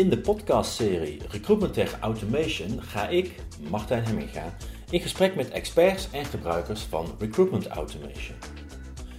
In 0.00 0.10
de 0.10 0.18
podcastserie 0.18 1.20
Recruitment 1.28 1.74
Tech 1.74 1.98
Automation 2.00 2.82
ga 2.82 3.08
ik, 3.08 3.34
Martijn 3.70 4.04
Hemminga, 4.04 4.56
in 4.90 5.00
gesprek 5.00 5.34
met 5.34 5.50
experts 5.50 6.08
en 6.12 6.24
gebruikers 6.24 6.82
van 6.82 7.06
Recruitment 7.18 7.66
Automation. 7.66 8.36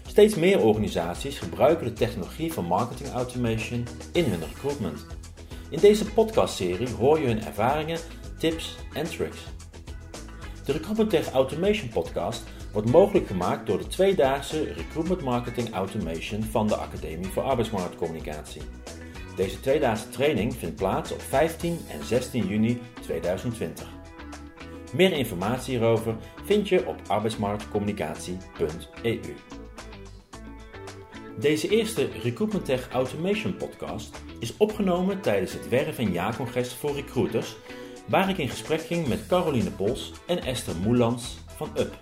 Steeds 0.08 0.36
meer 0.36 0.60
organisaties 0.60 1.40
gebruiken 1.40 1.86
de 1.86 1.94
technologie 1.94 2.54
van 2.54 2.66
marketing 2.66 3.10
automation 3.10 3.88
in 4.14 4.24
hun 4.24 4.40
recruitment. 4.54 5.06
In 5.70 5.80
deze 5.80 6.06
podcastserie 6.06 6.90
hoor 6.90 7.20
je 7.20 7.28
hun 7.28 7.44
ervaringen, 7.44 8.00
tips 8.38 8.76
en 8.94 9.06
tricks. 9.06 9.40
De 10.66 10.72
Recruitment 10.72 11.10
Tech 11.10 11.32
Automation 11.32 11.90
podcast 11.90 12.44
wordt 12.72 12.92
mogelijk 12.92 13.28
gemaakt 13.28 13.68
door 13.68 13.78
de 13.78 13.88
tweedaagse 13.88 14.64
Recruitment 14.64 15.22
Marketing 15.22 15.74
Automation 15.74 16.44
van 16.44 16.68
de 16.68 16.76
Academie 16.76 17.28
voor 17.28 17.44
Arbeidsmarktcommunicatie. 17.44 18.62
Deze 19.36 19.60
tweedaagse 19.60 20.10
training 20.10 20.56
vindt 20.56 20.76
plaats 20.76 21.12
op 21.12 21.22
15 21.22 21.80
en 21.90 22.06
16 22.06 22.48
juni 22.48 22.82
2020. 23.02 23.88
Meer 24.94 25.12
informatie 25.12 25.78
hierover 25.78 26.16
vind 26.46 26.70
je 26.70 26.88
op 26.88 26.96
arbeidsmarktcommunicatie.eu. 27.08 29.20
Deze 31.40 31.70
eerste 31.70 32.10
Recruitment 32.24 32.66
Tech 32.66 32.90
Automation 32.90 33.56
podcast 33.56 34.22
is 34.40 34.58
opgenomen 34.58 35.22
tijdens 35.22 35.54
het 35.54 35.70
Werf- 35.70 35.98
en 35.98 36.12
Jaarcongres 36.12 36.74
voor 36.74 36.96
recruiters, 36.96 37.56
waar 38.06 38.30
ik 38.30 38.38
in 38.38 38.50
gesprek 38.50 38.82
ging 38.82 39.08
met 39.08 39.28
Caroline 39.28 39.72
Pols 39.72 40.12
en 40.28 40.44
Esther 40.44 40.76
Moelans 40.76 41.38
van 41.56 41.70
UP. 41.78 42.00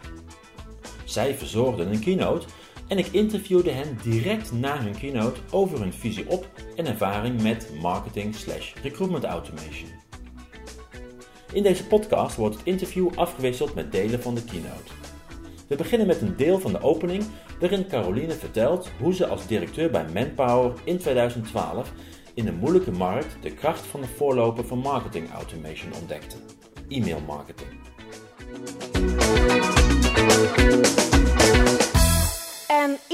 Zij 1.03 1.35
verzorgden 1.35 1.93
een 1.93 1.99
keynote 1.99 2.47
en 2.89 2.97
ik 2.97 3.07
interviewde 3.07 3.71
hen 3.71 3.97
direct 4.03 4.51
na 4.51 4.81
hun 4.81 4.97
keynote 4.97 5.39
over 5.51 5.79
hun 5.79 5.93
visie 5.93 6.29
op 6.29 6.49
en 6.75 6.85
ervaring 6.85 7.41
met 7.41 7.69
marketing 7.81 8.35
slash 8.35 8.73
recruitment 8.83 9.23
automation. 9.23 9.89
In 11.53 11.63
deze 11.63 11.87
podcast 11.87 12.35
wordt 12.35 12.55
het 12.55 12.65
interview 12.65 13.09
afgewisseld 13.15 13.75
met 13.75 13.91
delen 13.91 14.21
van 14.21 14.35
de 14.35 14.43
keynote. 14.43 14.91
We 15.67 15.75
beginnen 15.75 16.07
met 16.07 16.21
een 16.21 16.35
deel 16.35 16.59
van 16.59 16.71
de 16.71 16.81
opening 16.81 17.23
waarin 17.59 17.87
Caroline 17.87 18.33
vertelt 18.33 18.89
hoe 18.99 19.13
ze 19.13 19.27
als 19.27 19.47
directeur 19.47 19.91
bij 19.91 20.05
Manpower 20.13 20.73
in 20.83 20.97
2012 20.97 21.91
in 22.33 22.47
een 22.47 22.57
moeilijke 22.57 22.91
markt 22.91 23.37
de 23.41 23.53
kracht 23.53 23.85
van 23.85 24.01
de 24.01 24.07
voorloper 24.07 24.65
van 24.65 24.77
marketing 24.77 25.31
automation 25.31 25.93
ontdekte: 25.93 26.35
e-mail 26.87 27.19
marketing. 27.27 27.69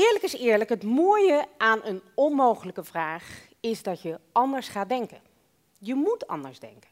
Eerlijk 0.06 0.24
is 0.24 0.36
eerlijk, 0.36 0.70
het 0.70 0.84
mooie 0.84 1.46
aan 1.58 1.80
een 1.84 2.02
onmogelijke 2.14 2.84
vraag 2.84 3.48
is 3.60 3.84
dat 3.84 4.02
je 4.02 4.20
anders 4.32 4.68
gaat 4.68 4.90
denken. 4.90 5.22
Je 5.80 5.96
moet 5.96 6.28
anders 6.28 6.60
denken. 6.60 6.90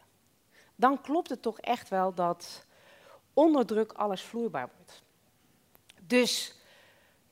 Dan 0.75 1.01
klopt 1.01 1.29
het 1.29 1.41
toch 1.41 1.59
echt 1.59 1.89
wel 1.89 2.13
dat 2.13 2.65
onder 3.33 3.65
druk 3.65 3.91
alles 3.91 4.21
vloeibaar 4.21 4.69
wordt. 4.77 5.03
Dus 6.01 6.55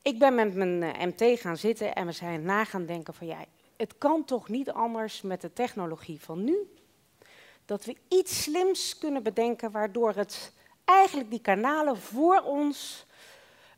ik 0.02 0.20
ben 0.20 0.36
met 0.36 0.56
mijn 0.56 0.84
eh, 0.84 1.06
MT 1.06 1.40
gaan 1.40 1.58
zitten 1.58 1.96
en 1.96 2.06
we 2.06 2.12
zijn 2.12 2.44
na 2.44 2.66
gaan 2.66 2.86
denken 2.86 3.14
van 3.14 3.28
ja, 3.28 3.46
het 3.78 3.98
kan 3.98 4.26
toch 4.26 4.50
niet 4.50 4.72
anders 4.72 5.22
met 5.22 5.42
de 5.42 5.54
technologie 5.54 6.22
van 6.22 6.44
nu, 6.44 6.58
dat 7.66 7.86
we 7.86 7.96
iets 8.08 8.44
slims 8.44 8.98
kunnen 8.98 9.24
bedenken 9.24 9.72
waardoor 9.72 10.14
het 10.14 10.54
eigenlijk 10.86 11.30
die 11.30 11.42
kanalen 11.42 11.98
voor 11.98 12.42
ons 12.42 13.06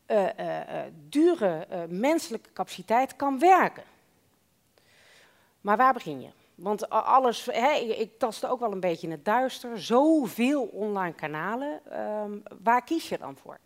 uh, 0.08 0.24
uh, 0.40 0.82
dure 1.10 1.68
menselijke 1.90 2.52
capaciteit 2.54 3.16
kan 3.16 3.40
werken. 3.40 3.84
Maar 5.62 5.78
waar 5.78 5.94
begin 5.94 6.22
je? 6.22 6.30
Want 6.56 6.90
alles, 6.90 7.48
ik 7.88 8.20
tastte 8.20 8.48
ook 8.48 8.60
wel 8.60 8.72
een 8.72 8.80
beetje 8.80 9.08
in 9.08 9.12
het 9.12 9.26
duister, 9.26 9.82
zoveel 9.82 10.64
online 10.64 11.14
kanalen, 11.14 12.00
um, 12.02 12.44
waar 12.64 12.84
kies 12.84 13.10
je 13.10 13.18
dan 13.18 13.38
voor? 13.38 13.60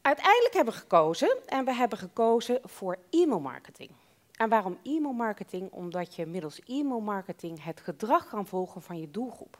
Uiteindelijk 0.00 0.54
hebben 0.54 0.74
we 0.74 0.80
gekozen 0.80 1.36
en 1.46 1.64
we 1.64 1.74
hebben 1.74 1.98
gekozen 1.98 2.60
voor 2.62 2.98
e-mailmarketing. 3.10 3.90
En 4.32 4.48
waarom 4.48 4.78
e-mailmarketing? 4.82 5.70
Omdat 5.70 6.14
je 6.14 6.26
middels 6.26 6.60
e-mailmarketing 6.66 7.64
het 7.64 7.80
gedrag 7.80 8.28
kan 8.28 8.46
volgen 8.46 8.82
van 8.82 9.00
je 9.00 9.10
doelgroep. 9.10 9.58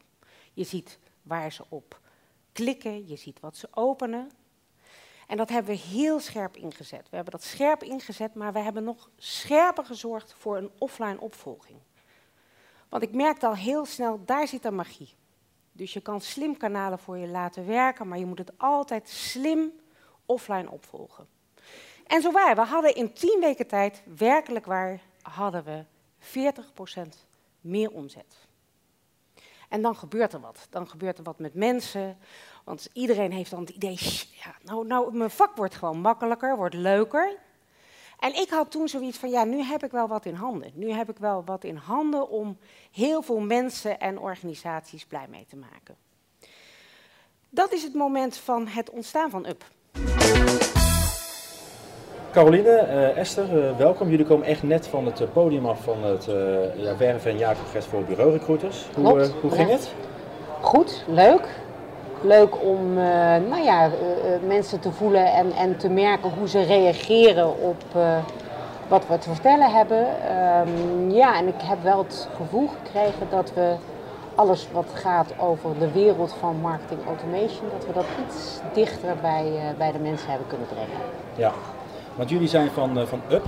Je 0.52 0.64
ziet 0.64 0.98
waar 1.22 1.52
ze 1.52 1.64
op 1.68 2.00
klikken, 2.52 3.08
je 3.08 3.16
ziet 3.16 3.40
wat 3.40 3.56
ze 3.56 3.68
openen. 3.70 4.30
En 5.34 5.40
dat 5.40 5.48
hebben 5.48 5.74
we 5.74 5.80
heel 5.80 6.20
scherp 6.20 6.56
ingezet. 6.56 7.08
We 7.10 7.16
hebben 7.16 7.32
dat 7.32 7.42
scherp 7.42 7.82
ingezet, 7.82 8.34
maar 8.34 8.52
we 8.52 8.58
hebben 8.58 8.84
nog 8.84 9.10
scherper 9.16 9.84
gezorgd 9.84 10.34
voor 10.38 10.56
een 10.56 10.70
offline 10.78 11.20
opvolging. 11.20 11.78
Want 12.88 13.02
ik 13.02 13.14
merkte 13.14 13.46
al 13.46 13.54
heel 13.54 13.84
snel, 13.84 14.24
daar 14.24 14.48
zit 14.48 14.64
een 14.64 14.74
magie. 14.74 15.14
Dus 15.72 15.92
je 15.92 16.00
kan 16.00 16.20
slim 16.20 16.56
kanalen 16.56 16.98
voor 16.98 17.18
je 17.18 17.26
laten 17.26 17.66
werken, 17.66 18.08
maar 18.08 18.18
je 18.18 18.26
moet 18.26 18.38
het 18.38 18.52
altijd 18.56 19.08
slim 19.08 19.72
offline 20.26 20.70
opvolgen. 20.70 21.26
En 22.06 22.22
zo 22.22 22.32
we 22.32 22.60
hadden 22.60 22.94
in 22.94 23.12
tien 23.12 23.40
weken 23.40 23.66
tijd, 23.66 24.02
werkelijk 24.16 24.66
waar, 24.66 25.00
hadden 25.22 25.64
we 25.64 25.84
40% 26.18 27.08
meer 27.60 27.90
omzet. 27.90 28.46
En 29.68 29.82
dan 29.82 29.96
gebeurt 29.96 30.32
er 30.32 30.40
wat. 30.40 30.66
Dan 30.70 30.88
gebeurt 30.88 31.18
er 31.18 31.24
wat 31.24 31.38
met 31.38 31.54
mensen. 31.54 32.18
Want 32.64 32.88
iedereen 32.92 33.32
heeft 33.32 33.50
dan 33.50 33.60
het 33.60 33.68
idee, 33.68 33.98
ja, 34.44 34.54
nou, 34.62 34.86
nou, 34.86 35.16
mijn 35.16 35.30
vak 35.30 35.56
wordt 35.56 35.74
gewoon 35.74 35.98
makkelijker, 35.98 36.56
wordt 36.56 36.74
leuker. 36.74 37.36
En 38.18 38.34
ik 38.34 38.50
had 38.50 38.70
toen 38.70 38.88
zoiets 38.88 39.18
van, 39.18 39.30
ja, 39.30 39.44
nu 39.44 39.62
heb 39.62 39.84
ik 39.84 39.90
wel 39.90 40.08
wat 40.08 40.26
in 40.26 40.34
handen. 40.34 40.70
Nu 40.74 40.90
heb 40.90 41.10
ik 41.10 41.18
wel 41.18 41.42
wat 41.44 41.64
in 41.64 41.76
handen 41.76 42.28
om 42.28 42.58
heel 42.92 43.22
veel 43.22 43.40
mensen 43.40 44.00
en 44.00 44.18
organisaties 44.18 45.04
blij 45.04 45.26
mee 45.30 45.46
te 45.48 45.56
maken. 45.56 45.96
Dat 47.50 47.72
is 47.72 47.82
het 47.82 47.94
moment 47.94 48.36
van 48.36 48.66
het 48.66 48.90
ontstaan 48.90 49.30
van 49.30 49.46
UP. 49.46 49.64
Caroline, 52.32 52.68
uh, 52.68 53.18
Esther, 53.18 53.68
uh, 53.68 53.76
welkom. 53.76 54.10
Jullie 54.10 54.26
komen 54.26 54.46
echt 54.46 54.62
net 54.62 54.86
van 54.86 55.06
het 55.06 55.20
uh, 55.20 55.28
podium 55.32 55.66
af 55.66 55.82
van 55.82 56.04
het 56.04 56.24
ja, 56.76 56.96
Werven 56.96 57.30
en 57.30 57.38
Jaarcongres 57.38 57.84
voor 57.84 58.04
bureaurecruiters. 58.04 58.86
Hoe, 58.94 59.30
hoe 59.40 59.50
ging 59.50 59.68
ja. 59.68 59.74
het? 59.74 59.92
Goed, 60.60 61.04
leuk. 61.06 61.63
Leuk 62.20 62.62
om 62.62 62.94
nou 63.48 63.62
ja, 63.62 63.90
mensen 64.46 64.80
te 64.80 64.92
voelen 64.92 65.32
en, 65.32 65.52
en 65.52 65.76
te 65.76 65.88
merken 65.88 66.30
hoe 66.38 66.48
ze 66.48 66.62
reageren 66.62 67.60
op 67.60 67.82
wat 68.88 69.06
we 69.06 69.18
te 69.18 69.30
vertellen 69.30 69.70
hebben. 69.70 70.06
Um, 70.68 71.10
ja, 71.10 71.38
en 71.38 71.46
ik 71.48 71.60
heb 71.62 71.82
wel 71.82 71.98
het 71.98 72.28
gevoel 72.36 72.68
gekregen 72.82 73.26
dat 73.30 73.52
we 73.54 73.74
alles 74.34 74.68
wat 74.72 74.86
gaat 74.94 75.32
over 75.38 75.78
de 75.78 75.92
wereld 75.92 76.34
van 76.40 76.56
marketing 76.60 77.06
automation, 77.06 77.68
dat 77.78 77.86
we 77.86 77.92
dat 77.92 78.04
iets 78.26 78.60
dichter 78.72 79.16
bij, 79.20 79.74
bij 79.78 79.92
de 79.92 79.98
mensen 79.98 80.28
hebben 80.28 80.46
kunnen 80.46 80.66
brengen. 80.66 80.96
Ja, 81.36 81.52
want 82.14 82.30
jullie 82.30 82.48
zijn 82.48 82.70
van, 82.70 83.06
van 83.06 83.20
UP. 83.30 83.46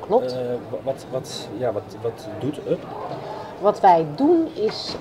Klopt. 0.00 0.36
Wat, 0.82 1.06
wat, 1.10 1.48
ja, 1.58 1.72
wat, 1.72 1.96
wat 2.02 2.28
doet 2.38 2.58
UP? 2.68 2.86
Wat 3.60 3.80
wij 3.80 4.06
doen 4.14 4.48
is, 4.54 4.94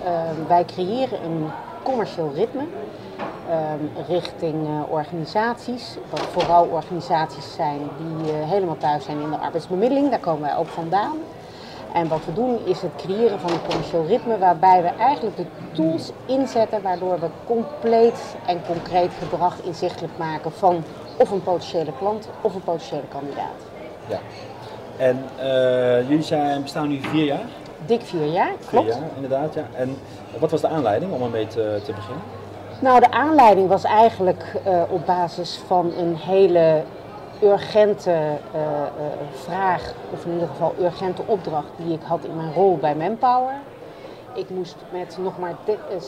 wij 0.48 0.66
creëren 0.66 1.24
een 1.24 1.48
commercieel 1.84 2.32
ritme 2.36 2.64
ehm, 3.50 4.08
richting 4.08 4.68
organisaties. 4.90 5.98
Wat 6.10 6.20
vooral 6.20 6.66
organisaties 6.66 7.54
zijn 7.54 7.80
die 7.98 8.32
helemaal 8.34 8.78
thuis 8.78 9.06
zijn 9.06 9.22
in 9.22 9.30
de 9.30 9.38
arbeidsbemiddeling. 9.38 10.10
Daar 10.10 10.20
komen 10.20 10.42
wij 10.42 10.56
ook 10.56 10.68
vandaan. 10.68 11.18
En 11.94 12.08
wat 12.08 12.26
we 12.26 12.34
doen 12.34 12.60
is 12.66 12.82
het 12.82 12.92
creëren 12.98 13.40
van 13.40 13.52
een 13.52 13.66
commercieel 13.68 14.06
ritme 14.06 14.38
waarbij 14.38 14.82
we 14.82 14.88
eigenlijk 14.88 15.38
de 15.38 15.46
tools 15.72 16.12
inzetten 16.26 16.82
waardoor 16.82 17.20
we 17.20 17.28
compleet 17.46 18.36
en 18.46 18.62
concreet 18.66 19.12
gedrag 19.20 19.62
inzichtelijk 19.64 20.18
maken 20.18 20.52
van 20.52 20.84
of 21.18 21.32
een 21.32 21.44
potentiële 21.44 21.92
klant 21.98 22.30
of 22.42 22.56
een 22.56 22.64
potentiële 22.64 23.08
kandidaat. 23.10 23.60
Ja. 24.08 24.20
En 24.98 25.26
uh, 25.40 26.10
jullie 26.10 26.24
zijn, 26.24 26.62
bestaan 26.62 26.88
nu 26.88 27.00
vier 27.02 27.26
jaar? 27.26 27.46
Dik 27.86 28.02
vier 28.02 28.26
jaar, 28.26 28.52
klopt. 28.70 28.86
Vier 28.86 29.02
jaar, 29.02 29.12
inderdaad, 29.16 29.54
ja. 29.54 29.66
En 29.76 29.98
wat 30.40 30.52
was 30.52 30.62
de 30.62 30.68
aanleiding 30.68 31.14
om 31.14 31.22
ermee 31.22 31.48
te, 31.48 31.82
te 31.86 31.94
beginnen? 31.94 32.24
Nou, 32.82 33.00
de 33.00 33.12
aanleiding 33.12 33.68
was 33.68 33.84
eigenlijk 33.84 34.44
uh, 34.68 34.82
op 34.90 35.06
basis 35.06 35.60
van 35.68 35.92
een 35.98 36.16
hele 36.16 36.84
urgente 37.44 38.12
uh, 38.56 38.62
vraag, 39.34 39.94
of 40.14 40.26
in 40.26 40.32
ieder 40.32 40.48
geval 40.48 40.74
urgente 40.80 41.22
opdracht 41.26 41.68
die 41.76 41.94
ik 41.94 42.02
had 42.04 42.24
in 42.24 42.36
mijn 42.36 42.54
rol 42.54 42.78
bij 42.78 42.96
Manpower. 42.96 43.54
Ik 44.34 44.50
moest 44.50 44.76
met 44.92 45.18
nog 45.22 45.40
maar 45.40 45.56
60% 45.56 46.04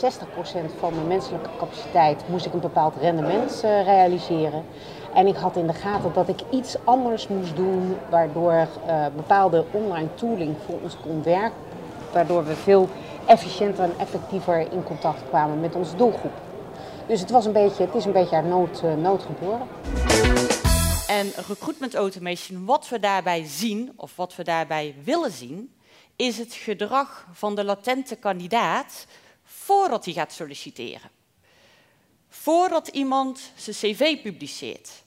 van 0.80 0.96
mijn 0.96 1.08
menselijke 1.08 1.50
capaciteit 1.58 2.24
moest 2.28 2.46
ik 2.46 2.54
een 2.54 2.60
bepaald 2.60 2.94
rendement 3.02 3.64
realiseren. 3.86 4.64
En 5.14 5.28
ik 5.28 5.36
had 5.36 5.56
in 5.56 5.68
de 5.68 5.74
gaten 5.74 6.14
dat 6.14 6.28
ik 6.28 6.40
iets 6.50 6.76
anders 6.84 7.28
moest 7.28 7.56
doen, 7.56 7.98
waardoor 8.10 8.52
uh, 8.52 9.06
bepaalde 9.16 9.66
online 9.72 10.14
tooling 10.14 10.56
voor 10.66 10.80
ons 10.82 10.98
kon 11.02 11.24
werken. 11.24 11.58
Waardoor 12.14 12.46
we 12.46 12.56
veel 12.56 12.90
efficiënter 13.26 13.84
en 13.84 13.94
effectiever 13.98 14.72
in 14.72 14.84
contact 14.84 15.22
kwamen 15.30 15.60
met 15.60 15.76
onze 15.76 15.96
doelgroep. 15.96 16.34
Dus 17.08 17.20
het, 17.20 17.30
was 17.30 17.46
een 17.46 17.52
beetje, 17.52 17.86
het 17.86 17.96
is 17.96 18.06
een 18.06 18.12
beetje 18.12 18.36
uit 18.36 18.46
nood, 18.46 18.82
uh, 18.84 18.94
nood 18.96 19.24
geboren. 19.24 19.68
En 21.08 21.32
recruitment 21.48 21.96
automation, 21.96 22.66
wat 22.66 22.90
we 22.90 23.00
daarbij 23.00 23.44
zien, 23.46 23.94
of 23.96 24.16
wat 24.16 24.36
we 24.36 24.44
daarbij 24.44 24.96
willen 25.04 25.32
zien, 25.32 25.74
is 26.16 26.38
het 26.38 26.54
gedrag 26.54 27.28
van 27.32 27.56
de 27.56 27.64
latente 27.64 28.16
kandidaat 28.16 29.06
voordat 29.44 30.06
hij 30.06 30.14
gaat 30.14 30.32
solliciteren. 30.32 31.10
Voordat 32.30 32.88
iemand 32.88 33.52
zijn 33.56 33.76
cv 33.76 34.22
publiceert. 34.22 35.03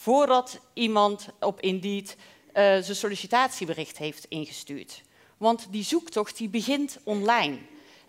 Voordat 0.00 0.60
iemand 0.72 1.28
op 1.40 1.60
Indeed 1.60 2.16
uh, 2.16 2.54
zijn 2.54 2.96
sollicitatiebericht 2.96 3.98
heeft 3.98 4.24
ingestuurd. 4.28 5.02
Want 5.36 5.66
die 5.70 5.84
zoektocht 5.84 6.36
die 6.36 6.48
begint 6.48 6.98
online. 7.04 7.58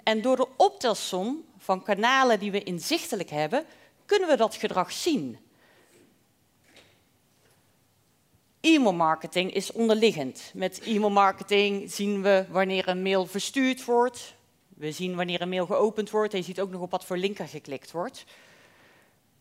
En 0.04 0.22
door 0.22 0.36
de 0.36 0.48
optelsom 0.58 1.46
van 1.58 1.84
kanalen 1.84 2.40
die 2.40 2.52
we 2.52 2.64
inzichtelijk 2.64 3.30
hebben, 3.30 3.66
kunnen 4.06 4.28
we 4.28 4.36
dat 4.36 4.56
gedrag 4.56 4.92
zien. 4.92 5.38
E-mailmarketing 8.62 9.54
is 9.54 9.72
onderliggend. 9.72 10.52
Met 10.54 10.82
e-mailmarketing 10.82 11.92
zien 11.92 12.22
we 12.22 12.46
wanneer 12.50 12.88
een 12.88 13.02
mail 13.02 13.26
verstuurd 13.26 13.86
wordt. 13.86 14.36
We 14.68 14.92
zien 14.92 15.16
wanneer 15.16 15.42
een 15.42 15.50
mail 15.50 15.66
geopend 15.66 16.10
wordt. 16.10 16.34
En 16.34 16.40
je 16.40 16.46
ziet 16.46 16.62
ook 16.62 16.72
nog 16.72 16.82
op 16.82 16.92
wat 16.92 17.06
voor 17.06 17.18
linker 17.18 17.48
geklikt 17.48 17.92
wordt. 17.92 18.26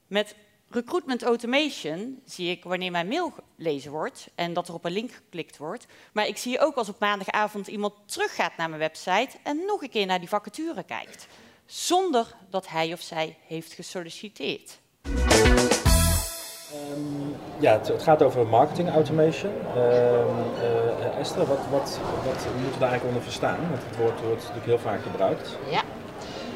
Met 0.06 0.34
recruitment 0.70 1.22
automation 1.22 2.20
zie 2.24 2.50
ik 2.50 2.64
wanneer 2.64 2.90
mijn 2.90 3.08
mail 3.08 3.32
gelezen 3.56 3.90
wordt 3.90 4.28
en 4.34 4.52
dat 4.52 4.68
er 4.68 4.74
op 4.74 4.84
een 4.84 4.92
link 4.92 5.10
geklikt 5.10 5.56
wordt. 5.56 5.86
Maar 6.12 6.26
ik 6.26 6.36
zie 6.36 6.60
ook 6.60 6.74
als 6.74 6.88
op 6.88 6.98
maandagavond 6.98 7.66
iemand 7.66 7.94
teruggaat 8.04 8.56
naar 8.56 8.68
mijn 8.68 8.80
website 8.80 9.36
en 9.42 9.64
nog 9.66 9.82
een 9.82 9.90
keer 9.90 10.06
naar 10.06 10.18
die 10.18 10.28
vacature 10.28 10.82
kijkt. 10.82 11.26
Zonder 11.66 12.26
dat 12.50 12.68
hij 12.68 12.92
of 12.92 13.00
zij 13.00 13.36
heeft 13.46 13.72
gesolliciteerd. 13.72 14.78
Um, 16.92 17.36
ja, 17.60 17.72
het, 17.72 17.88
het, 17.88 18.02
gaat 18.02 18.22
over 18.22 18.46
marketing 18.46 18.88
automation. 18.88 19.52
Um, 19.52 20.36
uh, 20.62 21.18
Esther, 21.18 21.46
wat, 21.46 21.58
wat, 21.70 22.00
wat 22.24 22.46
moeten 22.52 22.72
we 22.72 22.78
daar 22.78 22.88
eigenlijk 22.88 23.04
onder 23.04 23.22
verstaan? 23.22 23.58
Want 23.70 23.82
het 23.84 23.96
woord 23.96 24.20
wordt 24.20 24.40
natuurlijk 24.40 24.66
heel 24.66 24.78
vaak 24.78 25.02
gebruikt. 25.02 25.58
Ja, 25.70 25.82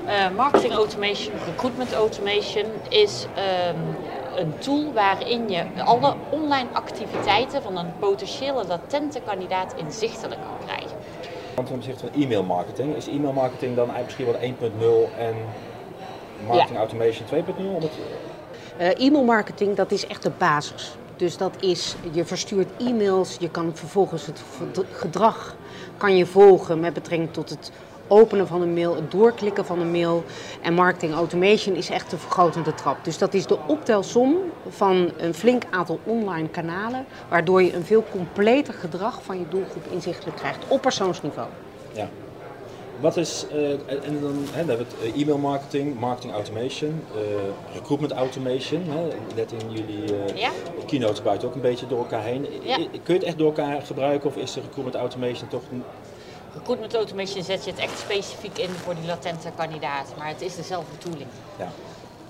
uh, 0.07 0.37
marketing 0.37 0.73
automation, 0.73 1.33
recruitment 1.47 1.93
automation 1.93 2.67
is 2.89 3.27
um, 3.37 3.97
een 4.37 4.59
tool 4.59 4.93
waarin 4.93 5.49
je 5.49 5.65
alle 5.85 6.15
online 6.31 6.69
activiteiten 6.73 7.63
van 7.63 7.77
een 7.77 7.93
potentiële 7.99 8.65
latente 8.67 9.21
kandidaat 9.21 9.75
inzichtelijk 9.77 10.41
kan 10.41 10.67
krijgen. 10.67 10.97
Want 11.55 11.67
ten 11.67 11.77
opzichte 11.77 12.07
van 12.07 12.23
e-mail 12.23 12.43
marketing, 12.43 12.97
is 12.97 13.09
e-mail 13.09 13.33
marketing 13.33 13.77
dan 13.77 13.95
eigenlijk 13.95 14.35
misschien 14.39 14.69
wel 14.71 15.11
1.0 15.11 15.19
en 15.19 15.35
marketing 16.47 16.79
automation 16.79 17.27
2.0? 17.27 17.91
Uh, 18.81 19.01
e-mail 19.07 19.25
marketing, 19.25 19.77
dat 19.77 19.93
is 19.93 20.07
echt 20.07 20.23
de 20.23 20.31
basis. 20.39 20.97
Dus 21.17 21.37
dat 21.37 21.57
is, 21.61 21.97
je 22.13 22.25
verstuurt 22.25 22.69
e-mails, 22.79 23.37
je 23.41 23.51
kan 23.51 23.71
vervolgens 23.77 24.27
het 24.27 24.43
gedrag 24.93 25.57
kan 25.97 26.17
je 26.17 26.27
volgen 26.27 26.81
met 26.81 26.93
betrekking 26.93 27.33
tot 27.33 27.51
het 27.51 27.71
openen 28.09 28.47
van 28.47 28.63
een 28.63 28.75
mail, 28.75 28.95
het 28.95 29.11
doorklikken 29.11 29.65
van 29.65 29.81
een 29.81 29.91
mail. 29.91 30.25
En 30.63 30.75
marketing 30.75 31.15
automation 31.15 31.75
is 31.75 31.91
echt 31.91 32.11
de 32.11 32.19
vergrotende 32.19 32.75
trap. 32.75 33.05
Dus 33.05 33.19
dat 33.19 33.35
is 33.35 33.47
de 33.47 33.59
optelsom 33.67 34.37
van 34.69 35.11
een 35.17 35.35
flink 35.35 35.63
aantal 35.71 35.99
online 36.05 36.49
kanalen, 36.49 37.07
waardoor 37.29 37.63
je 37.63 37.75
een 37.75 37.85
veel 37.85 38.05
completer 38.11 38.75
gedrag 38.75 39.23
van 39.23 39.39
je 39.39 39.49
doelgroep 39.49 39.87
inzichtelijk 39.91 40.37
krijgt 40.37 40.65
op 40.69 40.81
persoonsniveau. 40.81 41.49
Ja. 41.93 42.09
Wat 43.01 43.17
is, 43.17 43.47
uh, 43.53 43.71
en 43.71 44.21
dan 44.21 44.35
hè, 44.51 44.57
hebben 44.57 44.77
we 44.79 44.85
het 44.85 45.15
eh, 45.15 45.21
e-mail 45.21 45.39
marketing, 45.39 45.99
marketing 45.99 46.33
automation, 46.33 47.03
uh, 47.15 47.21
recruitment 47.75 48.13
automation. 48.13 48.83
Hè, 48.89 49.09
net 49.35 49.53
in 49.53 49.71
jullie 49.71 50.13
uh, 50.13 50.37
ja. 50.37 50.51
keynote 50.87 51.23
buiten 51.23 51.49
ook 51.49 51.55
een 51.55 51.61
beetje 51.61 51.87
door 51.87 51.99
elkaar 51.99 52.23
heen. 52.23 52.47
Ja. 52.63 52.77
Kun 52.77 53.01
je 53.05 53.13
het 53.13 53.23
echt 53.23 53.39
door 53.39 53.47
elkaar 53.47 53.83
gebruiken 53.83 54.29
of 54.29 54.37
is 54.37 54.53
de 54.53 54.61
recruitment 54.61 54.97
automation 54.97 55.49
toch 55.49 55.63
Recruitment 56.55 56.95
automation 56.95 57.43
zet 57.43 57.65
je 57.65 57.71
het 57.71 57.81
echt 57.81 57.99
specifiek 57.99 58.59
in 58.59 58.69
voor 58.69 58.95
die 58.95 59.07
latente 59.07 59.49
kandidaat, 59.57 60.15
maar 60.19 60.29
het 60.29 60.41
is 60.41 60.57
dezelfde 60.57 60.99
tooling. 60.99 61.29
Ja. 61.59 61.69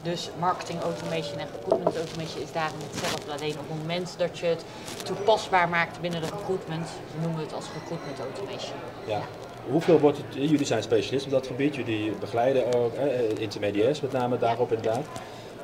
Dus 0.02 0.30
marketing 0.38 0.80
automation 0.82 1.38
en 1.38 1.48
recruitment 1.52 1.96
automation 1.96 2.42
is 2.42 2.52
daarin 2.52 2.78
hetzelfde. 2.90 3.32
Alleen 3.32 3.58
op 3.58 3.68
het 3.68 3.78
moment 3.78 4.14
dat 4.18 4.38
je 4.38 4.46
het 4.46 4.64
toepasbaar 5.04 5.68
maakt 5.68 6.00
binnen 6.00 6.20
de 6.20 6.26
recruitment, 6.26 6.88
noemen 7.20 7.38
we 7.38 7.44
het 7.44 7.54
als 7.54 7.66
recruitment 7.80 8.18
automation. 8.18 8.76
Ja. 9.06 9.20
Hoeveel 9.70 9.98
wordt 9.98 10.18
het, 10.18 10.26
jullie 10.34 10.66
zijn 10.66 10.82
specialist 10.82 11.24
op 11.24 11.30
dat 11.30 11.46
gebied, 11.46 11.74
jullie 11.74 12.12
begeleiden 12.12 12.74
ook 12.74 12.94
eh, 12.94 13.38
intermediairs 13.38 14.00
met 14.00 14.12
name 14.12 14.38
daarop 14.38 14.72
inderdaad. 14.72 15.04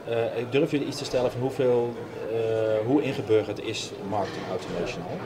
Uh, 0.08 0.16
durf 0.50 0.70
je 0.70 0.84
iets 0.84 0.98
te 0.98 1.04
stellen 1.04 1.30
van 1.30 1.40
hoeveel, 1.40 1.94
uh, 2.32 2.86
hoe 2.86 3.02
ingeburgerd 3.02 3.64
is 3.64 3.90
marketing 4.08 4.44
automation 4.50 5.02
al? 5.02 5.16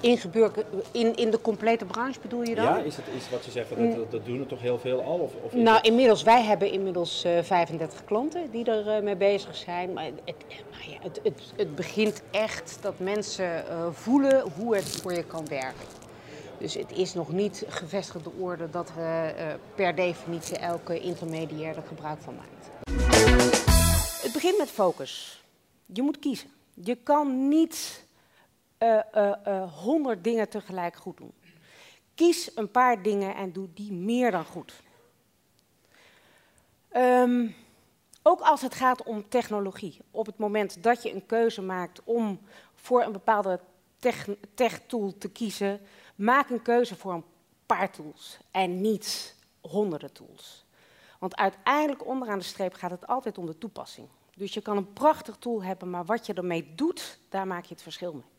Ingeburgerd 0.00 0.66
in, 0.90 1.16
in 1.16 1.30
de 1.30 1.40
complete 1.40 1.84
branche 1.84 2.20
bedoel 2.20 2.42
je 2.42 2.54
dan? 2.54 2.64
Ja, 2.64 2.78
is 2.78 2.96
het 2.96 3.04
is 3.16 3.30
wat 3.30 3.44
je 3.44 3.50
zegt, 3.50 3.68
dat, 3.68 3.94
dat, 3.94 4.10
dat 4.10 4.24
doen 4.24 4.40
er 4.40 4.46
toch 4.46 4.60
heel 4.60 4.78
veel 4.78 5.02
al? 5.02 5.18
Of, 5.18 5.32
of 5.42 5.52
nou, 5.52 5.80
inmiddels, 5.80 6.22
wij 6.22 6.42
hebben 6.42 6.70
inmiddels 6.70 7.24
uh, 7.24 7.38
eh, 7.38 7.44
35 7.44 8.04
klanten 8.04 8.50
die 8.50 8.64
er 8.64 8.96
uh, 8.96 9.02
mee 9.02 9.16
bezig 9.16 9.56
zijn. 9.56 9.92
Maar 9.92 10.04
het, 10.04 10.44
nou 10.70 10.90
ja, 10.90 10.98
het, 11.00 11.20
het, 11.22 11.52
het, 11.56 11.74
begint 11.74 12.22
echt 12.30 12.78
dat 12.80 12.98
mensen 12.98 13.64
uh, 13.70 13.86
voelen 13.92 14.44
hoe 14.56 14.76
het 14.76 14.88
voor 14.88 15.12
je 15.12 15.24
kan 15.24 15.46
werken. 15.48 15.86
Dus 16.58 16.74
het 16.74 16.92
is 16.92 17.14
nog 17.14 17.32
niet 17.32 17.64
gevestigde 17.68 18.30
orde 18.38 18.70
dat 18.70 18.92
er 18.98 19.34
per 19.74 19.94
definitie 19.94 20.56
elke 20.56 21.00
intermediair 21.00 21.76
er 21.76 21.82
gebruik 21.88 22.18
van 22.20 22.34
maakt. 22.36 22.92
Het 24.22 24.32
begint 24.32 24.58
met 24.58 24.68
focus. 24.68 25.44
Je 25.86 26.02
moet 26.02 26.18
kiezen. 26.18 26.50
Je 26.74 26.94
kan 26.94 27.48
niet 27.48 28.06
uh, 28.78 28.98
uh, 29.14 29.74
honderd 29.82 30.24
dingen 30.24 30.48
tegelijk 30.48 30.96
goed 30.96 31.16
doen. 31.16 31.32
Kies 32.14 32.56
een 32.56 32.70
paar 32.70 33.02
dingen 33.02 33.34
en 33.34 33.52
doe 33.52 33.68
die 33.74 33.92
meer 33.92 34.30
dan 34.30 34.44
goed. 34.44 34.82
Um, 36.92 37.54
ook 38.22 38.40
als 38.40 38.62
het 38.62 38.74
gaat 38.74 39.02
om 39.02 39.28
technologie. 39.28 39.98
Op 40.10 40.26
het 40.26 40.38
moment 40.38 40.82
dat 40.82 41.02
je 41.02 41.14
een 41.14 41.26
keuze 41.26 41.62
maakt 41.62 42.00
om 42.04 42.40
voor 42.74 43.02
een 43.02 43.12
bepaalde 43.12 43.60
tech-tool 44.54 45.18
te 45.18 45.30
kiezen, 45.30 45.80
maak 46.14 46.50
een 46.50 46.62
keuze 46.62 46.96
voor 46.96 47.12
een 47.12 47.24
paar 47.66 47.90
tools 47.90 48.38
en 48.50 48.80
niet 48.80 49.36
honderden 49.60 50.12
tools. 50.12 50.64
Want 51.18 51.36
uiteindelijk 51.36 52.06
onderaan 52.06 52.38
de 52.38 52.44
streep 52.44 52.74
gaat 52.74 52.90
het 52.90 53.06
altijd 53.06 53.38
om 53.38 53.46
de 53.46 53.58
toepassing. 53.58 54.08
Dus 54.36 54.54
je 54.54 54.60
kan 54.60 54.76
een 54.76 54.92
prachtig 54.92 55.36
tool 55.36 55.62
hebben, 55.62 55.90
maar 55.90 56.04
wat 56.04 56.26
je 56.26 56.34
ermee 56.34 56.74
doet, 56.74 57.18
daar 57.28 57.46
maak 57.46 57.64
je 57.64 57.74
het 57.74 57.82
verschil 57.82 58.12
mee. 58.12 58.37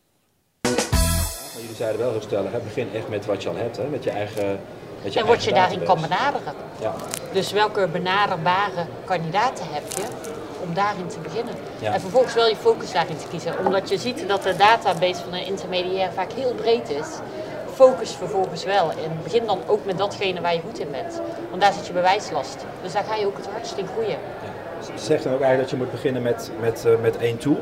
Jullie 1.62 1.76
zeiden 1.76 2.00
wel 2.00 2.12
heel 2.12 2.22
stellig, 2.22 2.52
hè, 2.52 2.60
begin 2.60 2.90
echt 2.94 3.10
met 3.10 3.26
wat 3.26 3.44
je 3.44 3.50
al 3.50 3.56
hebt, 3.56 3.78
hè, 3.78 3.84
met 3.84 4.04
je 4.04 4.10
eigen. 4.10 4.60
Met 5.04 5.14
je 5.14 5.20
en 5.20 5.26
wat 5.26 5.44
je 5.44 5.54
daarin 5.54 5.84
kan 5.84 6.02
benaderen. 6.02 6.54
Ja. 6.82 6.94
Dus 7.32 7.52
welke 7.52 7.88
benaderbare 7.88 8.86
kandidaten 9.06 9.66
heb 9.70 9.84
je 9.96 10.04
om 10.62 10.74
daarin 10.74 11.08
te 11.08 11.20
beginnen? 11.20 11.54
Ja. 11.80 11.94
En 11.94 12.02
vervolgens 12.02 12.34
wel 12.34 12.48
je 12.48 12.56
focus 12.56 12.92
daarin 12.92 13.18
te 13.18 13.28
kiezen. 13.28 13.66
Omdat 13.66 13.90
je 13.90 13.98
ziet 13.98 14.28
dat 14.28 14.44
de 14.44 14.56
database 14.56 15.22
van 15.24 15.34
een 15.34 15.46
intermediair 15.46 16.12
vaak 16.12 16.32
heel 16.32 16.54
breed 16.54 16.90
is. 16.90 17.08
Focus 17.74 18.12
vervolgens 18.12 18.64
wel. 18.64 18.90
En 18.90 19.20
begin 19.24 19.46
dan 19.46 19.60
ook 19.68 19.86
met 19.86 19.98
datgene 19.98 20.42
waar 20.42 20.54
je 20.54 20.62
goed 20.68 20.80
in 20.80 20.92
bent. 20.92 21.22
Want 21.50 21.62
daar 21.62 21.74
zit 21.74 21.88
je 21.88 21.94
bewijslast. 21.94 22.66
Dus 22.82 22.92
daar 22.92 23.04
ga 23.04 23.16
je 23.16 23.26
ook 23.26 23.38
het 23.38 23.48
hardst 23.48 23.78
in 23.78 23.88
groeien. 23.88 24.18
Ja. 24.20 24.98
Zeg 24.98 25.22
dan 25.22 25.34
ook 25.34 25.42
eigenlijk 25.42 25.70
dat 25.70 25.70
je 25.70 25.86
moet 25.86 25.92
beginnen 25.92 26.22
met, 26.22 26.52
met, 26.60 26.84
uh, 26.88 26.94
met 27.02 27.18
één 27.18 27.38
tool? 27.38 27.60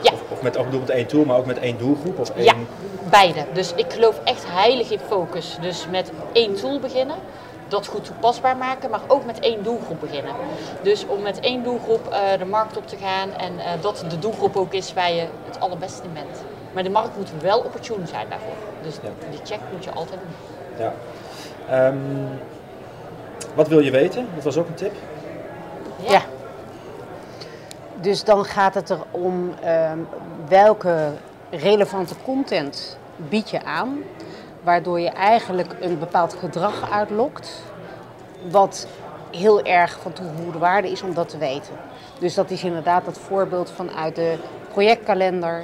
Ja. 0.00 0.12
Of, 0.12 0.20
of 0.28 0.42
met 0.42 0.56
ook 0.56 0.70
met 0.70 0.90
één 0.90 1.06
tool, 1.06 1.24
maar 1.24 1.36
ook 1.36 1.46
met 1.46 1.58
één 1.58 1.78
doelgroep? 1.78 2.18
Of 2.18 2.30
één... 2.30 2.44
Ja, 2.44 2.54
beide. 3.20 3.44
Dus 3.52 3.74
ik 3.74 3.92
geloof 3.92 4.20
echt 4.24 4.44
heilig 4.46 4.90
in 4.90 4.98
focus. 4.98 5.56
Dus 5.60 5.86
met 5.90 6.12
één 6.32 6.54
tool 6.54 6.80
beginnen, 6.80 7.16
dat 7.68 7.86
goed 7.86 8.04
toepasbaar 8.04 8.56
maken, 8.56 8.90
maar 8.90 9.00
ook 9.06 9.24
met 9.24 9.40
één 9.40 9.62
doelgroep 9.62 10.00
beginnen. 10.00 10.32
Dus 10.82 11.06
om 11.06 11.22
met 11.22 11.40
één 11.40 11.62
doelgroep 11.62 12.08
uh, 12.10 12.38
de 12.38 12.44
markt 12.44 12.76
op 12.76 12.86
te 12.86 12.96
gaan 12.96 13.32
en 13.32 13.52
uh, 13.54 13.64
dat 13.80 14.04
de 14.08 14.18
doelgroep 14.18 14.56
ook 14.56 14.72
is 14.72 14.92
waar 14.92 15.12
je 15.12 15.26
het 15.44 15.60
allerbeste 15.60 16.02
in 16.02 16.12
bent. 16.12 16.42
Maar 16.72 16.82
de 16.82 16.90
markt 16.90 17.16
moet 17.16 17.30
wel 17.40 17.58
opportun 17.58 18.06
zijn 18.06 18.26
daarvoor. 18.28 18.56
Dus 18.82 18.94
ja. 18.94 19.28
die 19.30 19.40
check 19.44 19.60
moet 19.72 19.84
je 19.84 19.90
altijd 19.90 20.20
doen. 20.20 20.86
Ja. 20.86 21.86
Um, 21.86 22.28
wat 23.54 23.68
wil 23.68 23.80
je 23.80 23.90
weten? 23.90 24.28
Dat 24.34 24.44
was 24.44 24.56
ook 24.56 24.68
een 24.68 24.74
tip. 24.74 24.94
ja. 25.96 26.12
ja. 26.12 26.22
Dus 28.00 28.24
dan 28.24 28.44
gaat 28.44 28.74
het 28.74 28.90
erom 28.90 29.54
um, 29.90 30.08
welke 30.48 31.12
relevante 31.50 32.14
content 32.24 32.98
bied 33.16 33.50
je 33.50 33.64
aan, 33.64 33.98
waardoor 34.62 35.00
je 35.00 35.10
eigenlijk 35.10 35.76
een 35.80 35.98
bepaald 35.98 36.34
gedrag 36.34 36.90
uitlokt, 36.90 37.62
wat 38.50 38.86
heel 39.30 39.64
erg 39.64 39.98
van 40.00 40.12
toegevoegde 40.12 40.58
waarde 40.58 40.90
is 40.90 41.02
om 41.02 41.14
dat 41.14 41.28
te 41.28 41.38
weten. 41.38 41.74
Dus 42.18 42.34
dat 42.34 42.50
is 42.50 42.64
inderdaad 42.64 43.04
dat 43.04 43.18
voorbeeld 43.18 43.70
vanuit 43.70 44.14
de 44.14 44.36
projectkalender. 44.68 45.62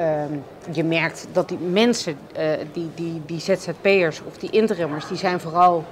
Ehm, 0.00 0.32
je 0.72 0.84
merkt 0.84 1.26
dat 1.32 1.48
die 1.48 1.58
mensen, 1.58 2.18
uh, 2.38 2.52
die, 2.72 2.90
die, 2.94 3.22
die 3.26 3.40
ZZP'ers 3.40 4.20
of 4.26 4.36
die 4.38 4.50
interimmers, 4.50 5.08
die 5.08 5.16
zijn 5.16 5.40
vooral 5.40 5.84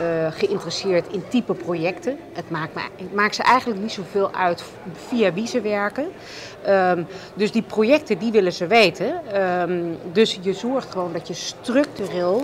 uh, 0.00 0.26
geïnteresseerd 0.30 1.12
in 1.12 1.22
type 1.28 1.54
projecten. 1.54 2.18
Het 2.32 2.50
maakt, 2.50 2.72
het 2.96 3.14
maakt 3.14 3.34
ze 3.34 3.42
eigenlijk 3.42 3.80
niet 3.80 3.92
zoveel 3.92 4.32
uit 4.34 4.64
via 5.08 5.32
wie 5.32 5.46
ze 5.46 5.60
werken. 5.60 6.08
Um, 6.68 7.06
dus 7.34 7.52
die 7.52 7.62
projecten, 7.62 8.18
die 8.18 8.32
willen 8.32 8.52
ze 8.52 8.66
weten. 8.66 9.40
Um, 9.70 9.98
dus 10.12 10.38
je 10.40 10.52
zorgt 10.52 10.92
gewoon 10.92 11.12
dat 11.12 11.28
je 11.28 11.34
structureel 11.34 12.42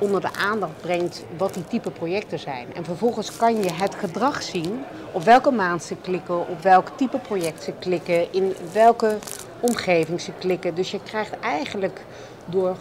onder 0.00 0.20
de 0.20 0.32
aandacht 0.32 0.80
brengt 0.80 1.24
wat 1.36 1.54
die 1.54 1.64
type 1.64 1.90
projecten 1.90 2.38
zijn. 2.38 2.66
En 2.74 2.84
vervolgens 2.84 3.36
kan 3.36 3.62
je 3.62 3.72
het 3.72 3.94
gedrag 3.94 4.42
zien 4.42 4.84
op 5.12 5.22
welke 5.22 5.50
maand 5.50 5.82
ze 5.82 5.96
klikken, 6.02 6.48
op 6.48 6.62
welk 6.62 6.88
type 6.96 7.18
project 7.18 7.62
ze 7.62 7.72
klikken, 7.78 8.32
in 8.32 8.54
welke 8.72 9.16
omgeving 9.60 10.20
ze 10.20 10.32
klikken. 10.38 10.74
Dus 10.74 10.90
je 10.90 11.02
krijgt 11.02 11.40
eigenlijk 11.40 12.04
door 12.44 12.76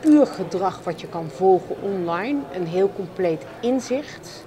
puur 0.00 0.26
gedrag 0.26 0.84
wat 0.84 1.00
je 1.00 1.06
kan 1.06 1.30
volgen 1.30 1.82
online 1.82 2.40
een 2.52 2.66
heel 2.66 2.92
compleet 2.92 3.42
inzicht. 3.60 4.44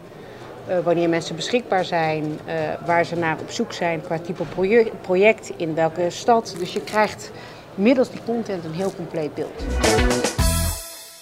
Uh, 0.70 0.80
wanneer 0.80 1.10
mensen 1.10 1.36
beschikbaar 1.36 1.86
zijn, 1.86 2.24
uh, 2.24 2.54
waar 2.86 3.06
ze 3.06 3.16
naar 3.16 3.40
op 3.40 3.52
zoek 3.52 3.74
zijn 3.74 4.02
qua 4.02 4.20
type 4.20 4.44
project, 4.44 5.02
project, 5.02 5.52
in 5.58 5.76
welke 5.76 6.10
stad. 6.10 6.56
Dus 6.58 6.74
je 6.74 6.82
krijgt 6.82 7.32
middels 7.76 8.10
die 8.10 8.24
content 8.24 8.64
een 8.64 8.74
heel 8.74 8.94
compleet 8.96 9.34
beeld. 9.34 9.64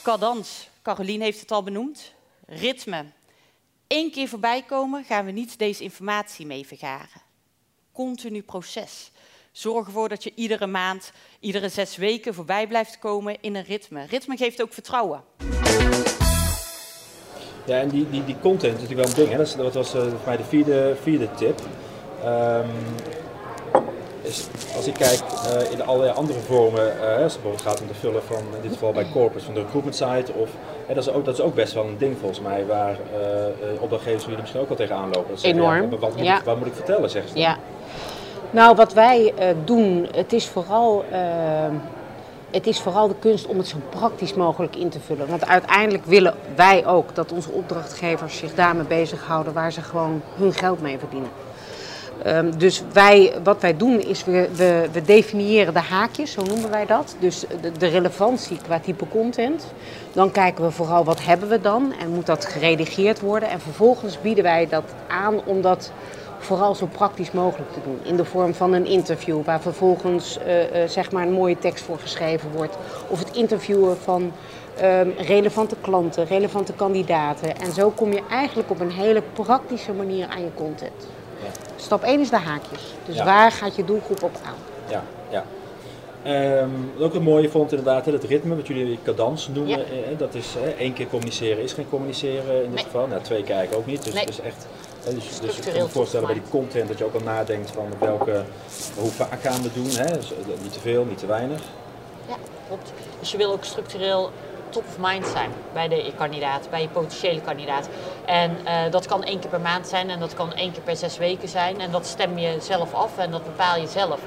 Cadans, 0.03 0.69
Caroline 0.81 1.23
heeft 1.23 1.39
het 1.39 1.51
al 1.51 1.63
benoemd. 1.63 2.13
Ritme. 2.45 3.05
Eén 3.87 4.11
keer 4.11 4.27
voorbij 4.27 4.61
komen 4.61 5.03
gaan 5.03 5.25
we 5.25 5.31
niet 5.31 5.59
deze 5.59 5.83
informatie 5.83 6.45
mee 6.45 6.65
vergaren. 6.65 7.21
Continu 7.91 8.41
proces. 8.41 9.11
Zorg 9.53 9.85
ervoor 9.85 10.09
dat 10.09 10.23
je 10.23 10.31
iedere 10.35 10.67
maand, 10.67 11.11
iedere 11.39 11.69
zes 11.69 11.97
weken 11.97 12.33
voorbij 12.33 12.67
blijft 12.67 12.99
komen 12.99 13.37
in 13.41 13.55
een 13.55 13.63
ritme. 13.63 14.05
Ritme 14.09 14.37
geeft 14.37 14.61
ook 14.61 14.73
vertrouwen. 14.73 15.23
Ja, 17.65 17.79
en 17.79 17.89
die, 17.89 18.09
die, 18.09 18.25
die 18.25 18.39
content 18.41 18.75
is 18.75 18.81
natuurlijk 18.81 19.07
wel 19.07 19.09
een 19.09 19.15
ding. 19.15 19.29
Hè? 19.29 19.37
Dat, 19.37 19.47
is, 19.47 19.55
dat 19.55 19.73
was 19.73 19.95
uh, 19.95 20.01
voor 20.01 20.19
mij 20.25 20.37
de 20.37 20.43
vierde, 20.43 20.95
vierde 21.01 21.27
tip. 21.33 21.59
Um, 22.25 22.69
is, 24.21 24.47
als 24.75 24.87
ik 24.87 24.93
kijk 24.93 25.19
uh, 25.21 25.71
in 25.71 25.81
allerlei 25.81 26.13
andere 26.13 26.39
vormen, 26.39 26.95
uh, 26.95 27.01
als 27.01 27.33
het 27.33 27.41
bijvoorbeeld 27.41 27.61
gaat 27.61 27.81
om 27.81 27.87
te 27.87 27.93
vullen 27.93 28.23
van, 28.23 28.37
in 28.55 28.61
dit 28.61 28.71
geval 28.71 28.91
bij 28.91 29.09
corporate, 29.11 29.45
van 29.45 29.53
de 29.53 29.59
recruitment 29.59 29.95
site, 29.95 30.33
of, 30.33 30.49
uh, 30.89 30.95
dat, 30.95 31.07
is 31.07 31.09
ook, 31.09 31.25
dat 31.25 31.33
is 31.33 31.41
ook 31.41 31.55
best 31.55 31.73
wel 31.73 31.85
een 31.85 31.97
ding 31.97 32.17
volgens 32.17 32.39
mij, 32.39 32.65
waar 32.65 32.97
opdrachtgevers 33.79 34.23
jullie 34.23 34.39
misschien 34.39 34.61
ook 34.61 34.69
al 34.69 34.75
tegenaan 34.75 35.09
lopen. 35.09 35.35
Enorm. 35.41 35.91
Ja, 35.91 35.97
wat, 35.97 36.15
moet 36.15 36.25
ja. 36.25 36.37
ik, 36.37 36.43
wat 36.43 36.57
moet 36.57 36.67
ik 36.67 36.73
vertellen, 36.73 37.09
zeggen 37.09 37.29
ze 37.29 37.35
dan. 37.35 37.43
Ja. 37.43 37.57
Nou, 38.53 38.75
wat 38.75 38.93
wij 38.93 39.33
doen, 39.65 40.07
het 40.11 40.33
is 40.33 40.47
vooral 40.47 41.05
het 42.51 42.67
is 42.67 42.79
vooral 42.79 43.07
de 43.07 43.15
kunst 43.19 43.45
om 43.45 43.57
het 43.57 43.67
zo 43.67 43.77
praktisch 43.89 44.33
mogelijk 44.33 44.75
in 44.75 44.89
te 44.89 44.99
vullen. 44.99 45.27
Want 45.27 45.47
uiteindelijk 45.47 46.05
willen 46.05 46.33
wij 46.55 46.85
ook 46.85 47.15
dat 47.15 47.31
onze 47.31 47.51
opdrachtgevers 47.51 48.37
zich 48.37 48.55
daarmee 48.55 48.85
bezighouden 48.85 49.53
waar 49.53 49.71
ze 49.71 49.81
gewoon 49.81 50.21
hun 50.35 50.53
geld 50.53 50.81
mee 50.81 50.99
verdienen. 50.99 51.29
Um, 52.25 52.57
dus 52.57 52.83
wij, 52.93 53.33
wat 53.43 53.61
wij 53.61 53.77
doen 53.77 53.99
is, 53.99 54.23
we, 54.23 54.49
we, 54.91 55.01
definiëren 55.05 55.73
de 55.73 55.79
haakjes, 55.79 56.31
zo 56.31 56.43
noemen 56.43 56.69
wij 56.69 56.85
dat. 56.85 57.15
Dus 57.19 57.45
de, 57.61 57.71
de, 57.71 57.87
relevantie 57.87 58.57
qua 58.63 58.79
type 58.79 59.07
content. 59.07 59.65
Dan 60.11 60.31
kijken 60.31 60.63
we 60.63 60.71
vooral 60.71 61.03
wat 61.03 61.25
hebben 61.25 61.49
we 61.49 61.61
dan 61.61 61.93
en 61.99 62.09
moet 62.09 62.25
dat 62.25 62.45
geredigeerd 62.45 63.19
worden. 63.19 63.49
En 63.49 63.59
vervolgens 63.59 64.21
bieden 64.21 64.43
wij 64.43 64.67
dat 64.69 64.83
aan 65.07 65.45
om 65.45 65.61
dat 65.61 65.91
vooral 66.43 66.75
zo 66.75 66.85
praktisch 66.85 67.31
mogelijk 67.31 67.73
te 67.73 67.79
doen. 67.83 67.99
In 68.03 68.15
de 68.15 68.25
vorm 68.25 68.53
van 68.53 68.73
een 68.73 68.85
interview 68.85 69.43
waar 69.43 69.61
vervolgens 69.61 70.37
uh, 70.47 70.81
uh, 70.81 70.89
zeg 70.89 71.11
maar 71.11 71.27
een 71.27 71.33
mooie 71.33 71.57
tekst 71.57 71.83
voor 71.83 71.99
geschreven 71.99 72.51
wordt. 72.51 72.77
Of 73.07 73.19
het 73.19 73.35
interviewen 73.35 73.97
van 73.97 74.31
um, 74.83 75.13
relevante 75.17 75.75
klanten, 75.81 76.25
relevante 76.25 76.73
kandidaten. 76.73 77.57
En 77.59 77.71
zo 77.71 77.89
kom 77.89 78.11
je 78.13 78.21
eigenlijk 78.29 78.69
op 78.69 78.79
een 78.79 78.91
hele 78.91 79.23
praktische 79.33 79.93
manier 79.93 80.27
aan 80.27 80.41
je 80.41 80.53
content. 80.53 81.07
Ja. 81.43 81.49
Stap 81.75 82.03
1 82.03 82.19
is 82.19 82.29
de 82.29 82.37
haakjes. 82.37 82.93
Dus 83.05 83.15
ja. 83.15 83.25
waar 83.25 83.51
gaat 83.51 83.75
je 83.75 83.85
doelgroep 83.85 84.23
op 84.23 84.35
aan? 84.45 84.55
Ja, 84.89 85.03
ja. 85.29 85.43
Um, 86.61 86.91
wat 86.95 87.05
ook 87.07 87.13
een 87.13 87.23
mooie 87.23 87.49
vond 87.49 87.71
inderdaad, 87.71 88.05
het 88.05 88.23
ritme, 88.23 88.55
wat 88.55 88.67
jullie 88.67 88.99
cadans 89.03 89.47
noemen. 89.47 89.77
Ja. 89.77 89.77
Eh, 89.77 90.17
dat 90.17 90.35
is 90.35 90.55
eh, 90.55 90.69
één 90.79 90.93
keer 90.93 91.07
communiceren 91.07 91.63
is 91.63 91.73
geen 91.73 91.89
communiceren 91.89 92.55
in 92.55 92.61
dit 92.61 92.73
Nee. 92.73 92.83
geval. 92.83 93.07
Nou, 93.07 93.21
twee 93.21 93.43
keer 93.43 93.55
eigenlijk 93.55 93.81
ook 93.81 93.91
niet. 93.91 94.03
Dus, 94.03 94.13
Nee. 94.13 94.25
dus 94.25 94.39
echt, 94.39 94.67
dus, 95.03 95.39
dus 95.39 95.57
ik 95.57 95.73
kan 95.73 95.81
me 95.81 95.89
voorstellen 95.89 96.25
bij 96.25 96.35
die 96.35 96.49
content 96.49 96.87
dat 96.87 96.97
je 96.97 97.05
ook 97.05 97.13
al 97.13 97.19
nadenkt 97.19 97.71
van 97.71 97.87
welke, 97.99 98.43
hoe 98.95 99.11
vaak 99.11 99.41
gaan 99.41 99.61
we 99.61 99.73
doen. 99.73 99.89
Hè? 99.89 100.17
Dus, 100.17 100.31
eh, 100.31 100.61
niet 100.61 100.73
te 100.73 100.79
veel, 100.79 101.05
niet 101.05 101.17
te 101.17 101.25
weinig. 101.25 101.61
Ja, 102.27 102.35
klopt. 102.67 102.93
Dus 103.19 103.31
je 103.31 103.37
wil 103.37 103.51
ook 103.51 103.63
structureel 103.63 104.31
top 104.69 104.83
of 104.87 104.97
mind 104.99 105.25
zijn 105.27 105.51
bij 105.73 105.87
de 105.87 106.11
kandidaat, 106.17 106.67
bij 106.69 106.81
je 106.81 106.87
potentiële 106.87 107.41
kandidaat. 107.41 107.89
En 108.25 108.57
uh, 108.65 108.91
dat 108.91 109.05
kan 109.05 109.23
één 109.23 109.39
keer 109.39 109.49
per 109.49 109.61
maand 109.61 109.87
zijn 109.87 110.09
en 110.09 110.19
dat 110.19 110.33
kan 110.33 110.53
één 110.53 110.71
keer 110.71 110.81
per 110.81 110.95
zes 110.95 111.17
weken 111.17 111.47
zijn. 111.49 111.81
En 111.81 111.91
dat 111.91 112.05
stem 112.05 112.37
je 112.37 112.57
zelf 112.61 112.93
af 112.93 113.17
en 113.17 113.31
dat 113.31 113.43
bepaal 113.43 113.79
je 113.79 113.87
zelf. 113.87 114.19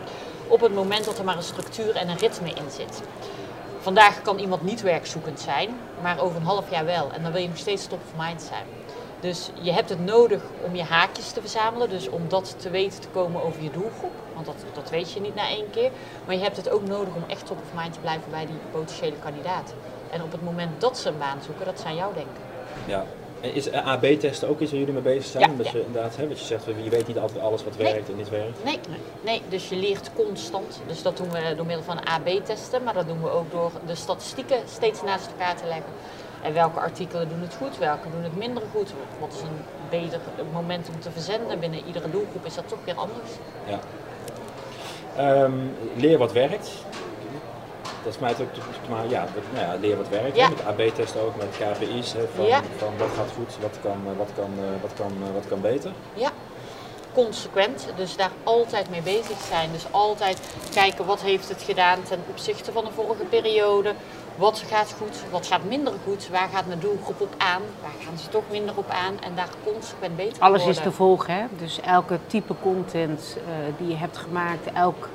Op 0.48 0.60
het 0.60 0.74
moment 0.74 1.04
dat 1.04 1.18
er 1.18 1.24
maar 1.24 1.36
een 1.36 1.42
structuur 1.42 1.96
en 1.96 2.08
een 2.08 2.18
ritme 2.18 2.48
in 2.48 2.70
zit. 2.70 3.02
Vandaag 3.80 4.22
kan 4.22 4.38
iemand 4.38 4.62
niet 4.62 4.82
werkzoekend 4.82 5.40
zijn, 5.40 5.68
maar 6.02 6.20
over 6.20 6.36
een 6.36 6.46
half 6.46 6.70
jaar 6.70 6.84
wel. 6.84 7.10
En 7.12 7.22
dan 7.22 7.32
wil 7.32 7.42
je 7.42 7.48
nog 7.48 7.56
steeds 7.56 7.86
top 7.86 8.00
of 8.04 8.24
mind 8.26 8.42
zijn. 8.42 8.66
Dus 9.26 9.50
je 9.60 9.72
hebt 9.72 9.88
het 9.88 10.04
nodig 10.04 10.42
om 10.64 10.76
je 10.76 10.82
haakjes 10.82 11.30
te 11.30 11.40
verzamelen, 11.40 11.88
dus 11.88 12.08
om 12.08 12.28
dat 12.28 12.54
te 12.58 12.70
weten 12.70 13.00
te 13.00 13.08
komen 13.08 13.42
over 13.42 13.62
je 13.62 13.70
doelgroep. 13.70 14.12
Want 14.34 14.46
dat, 14.46 14.54
dat 14.74 14.90
weet 14.90 15.12
je 15.12 15.20
niet 15.20 15.34
na 15.34 15.48
één 15.48 15.70
keer. 15.70 15.90
Maar 16.24 16.34
je 16.34 16.42
hebt 16.42 16.56
het 16.56 16.68
ook 16.68 16.86
nodig 16.86 17.14
om 17.14 17.24
echt 17.26 17.46
top 17.46 17.56
of 17.56 17.80
mind 17.80 17.92
te 17.92 18.00
blijven 18.00 18.30
bij 18.30 18.46
die 18.46 18.56
potentiële 18.70 19.16
kandidaat. 19.22 19.74
En 20.10 20.22
op 20.22 20.32
het 20.32 20.42
moment 20.42 20.80
dat 20.80 20.98
ze 20.98 21.08
een 21.08 21.18
baan 21.18 21.38
zoeken, 21.44 21.64
dat 21.64 21.80
zijn 21.80 21.94
jouw 21.96 22.12
denken. 22.12 22.42
Ja. 22.86 23.04
En 23.40 23.54
is 23.54 23.72
AB-testen 23.72 24.48
ook 24.48 24.60
iets 24.60 24.70
waar 24.70 24.80
jullie 24.80 24.94
mee 24.94 25.02
bezig 25.02 25.24
zijn? 25.24 25.50
Ja, 25.50 25.56
dat 25.56 25.66
ja. 25.66 25.72
je 25.72 25.84
inderdaad, 25.84 26.16
hè, 26.16 26.28
wat 26.28 26.38
je 26.38 26.44
zegt, 26.44 26.64
je 26.64 26.90
weet 26.90 27.06
niet 27.06 27.18
altijd 27.18 27.40
alles 27.40 27.64
wat 27.64 27.78
Nee. 27.78 27.92
werkt 27.92 28.08
en 28.08 28.16
niet 28.16 28.28
werkt. 28.28 28.64
Nee, 28.64 28.80
nee, 29.20 29.42
dus 29.48 29.68
je 29.68 29.76
leert 29.76 30.10
constant. 30.14 30.80
Dus 30.86 31.02
dat 31.02 31.16
doen 31.16 31.30
we 31.30 31.54
door 31.56 31.66
middel 31.66 31.84
van 31.84 32.04
AB-testen, 32.04 32.82
maar 32.82 32.94
dat 32.94 33.06
doen 33.06 33.22
we 33.22 33.30
ook 33.30 33.50
door 33.50 33.70
de 33.86 33.94
statistieken 33.94 34.58
steeds 34.68 35.02
naast 35.02 35.26
elkaar 35.26 35.56
te 35.56 35.66
leggen. 35.66 35.92
En 36.42 36.52
welke 36.54 36.80
artikelen 36.80 37.28
doen 37.28 37.40
het 37.40 37.54
goed, 37.54 37.78
welke 37.78 38.10
doen 38.10 38.22
het 38.22 38.36
minder 38.36 38.62
goed? 38.74 38.90
Wat 39.20 39.32
is 39.34 39.40
een 39.40 39.64
beter 39.90 40.20
moment 40.52 40.88
om 40.88 41.00
te 41.00 41.10
verzenden? 41.10 41.58
Binnen 41.60 41.84
iedere 41.86 42.10
doelgroep 42.10 42.44
is 42.44 42.54
dat 42.54 42.68
toch 42.68 42.78
weer 42.84 42.94
anders. 42.96 43.30
Ja. 43.66 43.78
Ehm, 45.16 45.52
leer 45.96 46.18
wat 46.18 46.32
werkt. 46.32 46.70
Dat 48.04 48.14
is 48.14 48.20
mij 48.20 48.30
ook, 48.40 48.88
maar 48.90 49.06
ja, 49.08 49.20
dat- 49.34 49.42
nou 49.54 49.66
ja, 49.66 49.80
leer 49.80 49.96
wat 49.96 50.08
werkt. 50.08 50.36
Ja. 50.36 50.48
Met 50.48 50.64
AB-testen 50.66 51.20
ook, 51.20 51.36
met 51.36 51.56
KPI's. 51.58 52.14
Van, 52.34 52.44
Ja. 52.46 52.60
van 52.76 52.92
wat 52.98 53.08
gaat 53.16 53.30
goed, 53.36 53.56
wat 53.60 53.76
kan, 53.82 54.00
eh, 54.12 54.18
wat 54.18 54.30
kan, 54.36 54.50
eh, 54.58 54.82
wat 54.82 54.92
kan, 54.96 55.12
eh, 55.26 55.34
wat 55.34 55.46
kan 55.48 55.60
beter. 55.60 55.92
Ja, 56.14 56.30
consequent. 57.14 57.86
Dus 57.96 58.16
daar 58.16 58.30
altijd 58.44 58.90
mee 58.90 59.02
bezig 59.02 59.40
zijn. 59.48 59.72
Dus 59.72 59.84
altijd 59.90 60.40
kijken 60.74 61.06
wat 61.06 61.20
heeft 61.22 61.48
het 61.48 61.62
gedaan 61.62 62.02
ten 62.02 62.18
opzichte 62.30 62.72
van 62.72 62.84
de 62.84 62.90
vorige 62.94 63.24
periode. 63.24 63.92
Wat 64.36 64.64
gaat 64.68 64.94
goed, 64.98 65.22
wat 65.30 65.46
gaat 65.46 65.64
minder 65.64 65.92
goed, 66.04 66.28
waar 66.28 66.48
gaat 66.52 66.66
mijn 66.66 66.80
doelgroep 66.80 67.20
op 67.20 67.34
aan, 67.38 67.62
waar 67.82 68.06
gaan 68.06 68.18
ze 68.18 68.28
toch 68.28 68.42
minder 68.50 68.76
op 68.76 68.90
aan 68.90 69.14
en 69.20 69.34
daar 69.34 69.48
consequent 69.64 70.16
beter 70.16 70.42
Alles 70.42 70.66
is 70.66 70.76
te 70.76 70.92
volgen, 70.92 71.34
hè? 71.34 71.44
dus 71.58 71.80
elke 71.80 72.18
type 72.26 72.54
content 72.62 73.36
eh, 73.36 73.52
die 73.78 73.88
je 73.88 73.96
hebt 73.96 74.16
gemaakt, 74.16 74.72
elk 74.72 75.08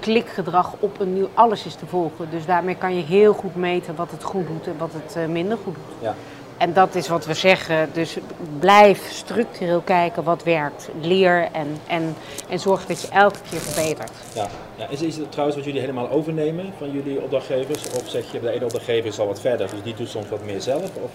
klikgedrag 0.00 0.74
op 0.78 1.00
een 1.00 1.14
nieuw, 1.14 1.28
alles 1.34 1.66
is 1.66 1.74
te 1.74 1.86
volgen. 1.86 2.30
Dus 2.30 2.46
daarmee 2.46 2.76
kan 2.76 2.96
je 2.96 3.02
heel 3.02 3.32
goed 3.32 3.54
meten 3.54 3.94
wat 3.94 4.10
het 4.10 4.22
goed 4.22 4.46
doet 4.46 4.66
en 4.66 4.78
wat 4.78 4.92
het 4.92 5.16
eh, 5.16 5.26
minder 5.26 5.58
goed 5.64 5.74
doet. 5.74 5.94
Ja. 6.00 6.14
En 6.58 6.72
dat 6.72 6.94
is 6.94 7.08
wat 7.08 7.26
we 7.26 7.34
zeggen. 7.34 7.90
Dus 7.92 8.16
blijf 8.58 9.10
structureel 9.10 9.80
kijken 9.80 10.24
wat 10.24 10.42
werkt. 10.42 10.88
Leer 11.00 11.48
en, 11.52 11.78
en, 11.86 12.16
en 12.48 12.58
zorg 12.58 12.86
dat 12.86 13.00
je 13.00 13.08
elke 13.08 13.38
keer 13.50 13.60
verbetert. 13.60 14.12
Ja. 14.34 14.48
Ja. 14.76 14.88
Is, 14.88 15.02
is 15.02 15.16
het 15.16 15.30
trouwens 15.30 15.56
wat 15.56 15.66
jullie 15.66 15.80
helemaal 15.80 16.10
overnemen 16.10 16.72
van 16.78 16.90
jullie 16.90 17.22
opdrachtgevers? 17.22 17.90
Of 17.90 18.08
zeg 18.08 18.32
je, 18.32 18.40
de 18.40 18.50
ene 18.50 18.64
opdrachtgever 18.64 19.06
is 19.06 19.18
al 19.18 19.26
wat 19.26 19.40
verder, 19.40 19.70
dus 19.70 19.82
die 19.82 19.94
doet 19.94 20.08
soms 20.08 20.28
wat 20.28 20.44
meer 20.44 20.60
zelf? 20.60 20.82
Of? 20.82 21.10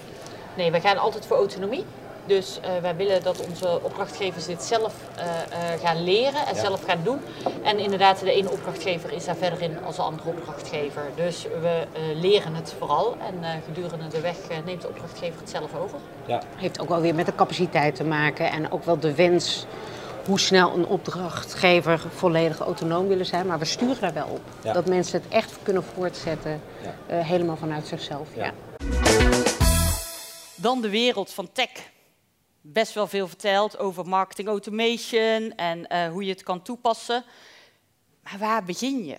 Nee, 0.54 0.72
wij 0.72 0.82
gaan 0.82 0.98
altijd 0.98 1.26
voor 1.26 1.38
autonomie. 1.38 1.86
Dus 2.28 2.60
eh, 2.62 2.70
wij 2.82 2.96
willen 2.96 3.24
dat 3.24 3.46
onze 3.48 3.80
opdrachtgevers 3.84 4.46
dit 4.46 4.64
zelf 4.64 4.94
eh, 5.16 5.26
eh, 5.74 5.80
gaan 5.82 6.04
leren 6.04 6.46
en 6.48 6.56
Ja. 6.56 6.62
zelf 6.62 6.84
gaan 6.84 7.00
doen. 7.04 7.20
En 7.64 7.78
inderdaad, 7.80 8.20
de 8.20 8.32
ene 8.32 8.52
opdrachtgever 8.52 9.12
is 9.14 9.26
daar 9.26 9.36
verder 9.36 9.62
in 9.62 9.84
als 9.86 9.96
de 9.96 10.02
andere 10.02 10.30
opdrachtgever. 10.30 11.02
Dus 11.16 11.44
we 11.62 11.84
eh, 11.94 12.02
leren 12.22 12.56
het 12.56 12.74
vooral 12.78 13.16
en 13.28 13.44
eh, 13.44 13.50
gedurende 13.66 14.08
de 14.08 14.20
weg 14.22 14.36
neemt 14.66 14.82
de 14.82 14.88
opdrachtgever 14.88 15.40
het 15.40 15.50
zelf 15.50 15.76
over. 15.76 15.98
Ja. 16.26 16.42
Heeft 16.56 16.80
ook 16.80 16.90
wel 16.90 17.02
weer 17.02 17.16
met 17.16 17.26
de 17.26 17.36
capaciteit 17.36 17.96
te 17.96 18.04
maken 18.04 18.52
en 18.52 18.72
ook 18.72 18.84
wel 18.86 19.00
de 19.00 19.16
wens 19.16 19.66
hoe 20.26 20.40
snel 20.40 20.74
een 20.74 20.86
opdrachtgever 20.88 22.02
volledig 22.16 22.60
autonoom 22.60 23.08
willen 23.08 23.26
zijn. 23.26 23.48
Maar 23.48 23.60
we 23.60 23.66
sturen 23.66 24.02
daar 24.02 24.14
wel 24.14 24.28
op. 24.28 24.42
Ja. 24.62 24.74
Dat 24.74 24.86
mensen 24.86 25.22
het 25.22 25.34
echt 25.34 25.58
kunnen 25.64 25.84
voortzetten, 25.96 26.62
Ja. 26.82 26.94
eh, 27.18 27.26
helemaal 27.26 27.58
vanuit 27.58 27.88
zichzelf. 27.88 28.28
Ja. 28.36 28.44
Ja. 28.44 28.52
Dan 30.56 30.82
de 30.82 30.90
wereld 30.90 31.34
van 31.34 31.50
tech. 31.54 31.70
Best 32.70 32.94
wel 32.94 33.08
veel 33.08 33.28
verteld 33.28 33.78
over 33.78 34.08
marketing 34.08 34.48
automation 34.48 35.56
en 35.56 35.88
eh, 35.88 36.10
hoe 36.10 36.24
je 36.24 36.32
het 36.32 36.44
kan 36.44 36.62
toepassen. 36.62 37.24
Maar 38.24 38.38
waar 38.38 38.64
begin 38.64 39.06
je? 39.06 39.18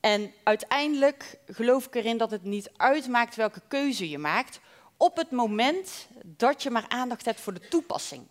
En 0.00 0.32
uiteindelijk 0.42 1.38
geloof 1.46 1.86
ik 1.86 1.94
erin 1.94 2.16
dat 2.16 2.30
het 2.30 2.44
niet 2.44 2.70
uitmaakt 2.76 3.34
welke 3.34 3.60
keuze 3.68 4.08
je 4.08 4.18
maakt, 4.18 4.60
op 4.96 5.16
het 5.16 5.30
moment 5.30 6.06
dat 6.24 6.62
je 6.62 6.70
maar 6.70 6.84
aandacht 6.88 7.24
hebt 7.24 7.40
voor 7.40 7.54
de 7.54 7.68
toepassing. 7.68 8.22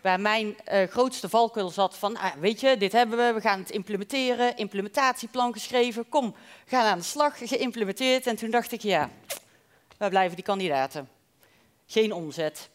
Waar 0.00 0.20
mijn 0.20 0.56
uh, 0.72 0.82
grootste 0.82 1.28
valkuil 1.28 1.70
zat 1.70 1.96
van, 1.96 2.16
ah, 2.16 2.34
weet 2.34 2.60
je, 2.60 2.76
dit 2.76 2.92
hebben 2.92 3.18
we, 3.18 3.32
we 3.32 3.40
gaan 3.40 3.58
het 3.58 3.70
implementeren, 3.70 4.56
implementatieplan 4.56 5.52
geschreven, 5.52 6.08
kom, 6.08 6.34
gaan 6.66 6.84
aan 6.84 6.98
de 6.98 7.04
slag, 7.04 7.38
geïmplementeerd. 7.38 8.26
En 8.26 8.36
toen 8.36 8.50
dacht 8.50 8.72
ik, 8.72 8.82
ja, 8.82 9.10
waar 9.98 10.10
blijven 10.10 10.36
die 10.36 10.44
kandidaten? 10.44 11.08
Geen 11.86 12.12
omzet. 12.12 12.70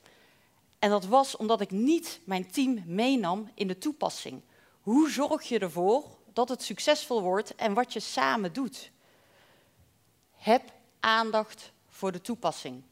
En 0.80 0.90
dat 0.90 1.06
was 1.06 1.36
omdat 1.36 1.62
ik 1.62 1.72
niet 1.72 2.20
mijn 2.24 2.52
team 2.52 2.84
meenam 2.86 3.50
in 3.54 3.68
de 3.68 3.78
toepassing. 3.78 4.42
Hoe 4.82 5.10
zorg 5.10 5.44
je 5.44 5.60
ervoor 5.60 6.04
dat 6.34 6.50
het 6.50 6.64
succesvol 6.64 7.22
wordt 7.22 7.56
en 7.56 7.74
wat 7.74 7.94
je 7.94 8.00
samen 8.00 8.54
doet? 8.54 8.92
Heb 10.36 10.62
aandacht 11.00 11.72
voor 11.88 12.12
de 12.12 12.22
toepassing. 12.22 12.84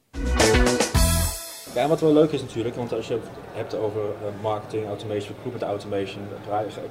Ja, 1.74 1.88
wat 1.88 2.00
wel 2.00 2.14
leuk 2.14 2.32
is 2.32 2.42
natuurlijk, 2.42 2.76
want 2.76 2.94
als 2.94 3.08
je 3.08 3.14
het 3.14 3.28
hebt 3.54 3.76
over 3.76 4.02
eh, 4.02 4.42
marketing, 4.42 4.88
automation, 4.88 5.36
recruitment 5.36 5.64
automation, 5.64 6.28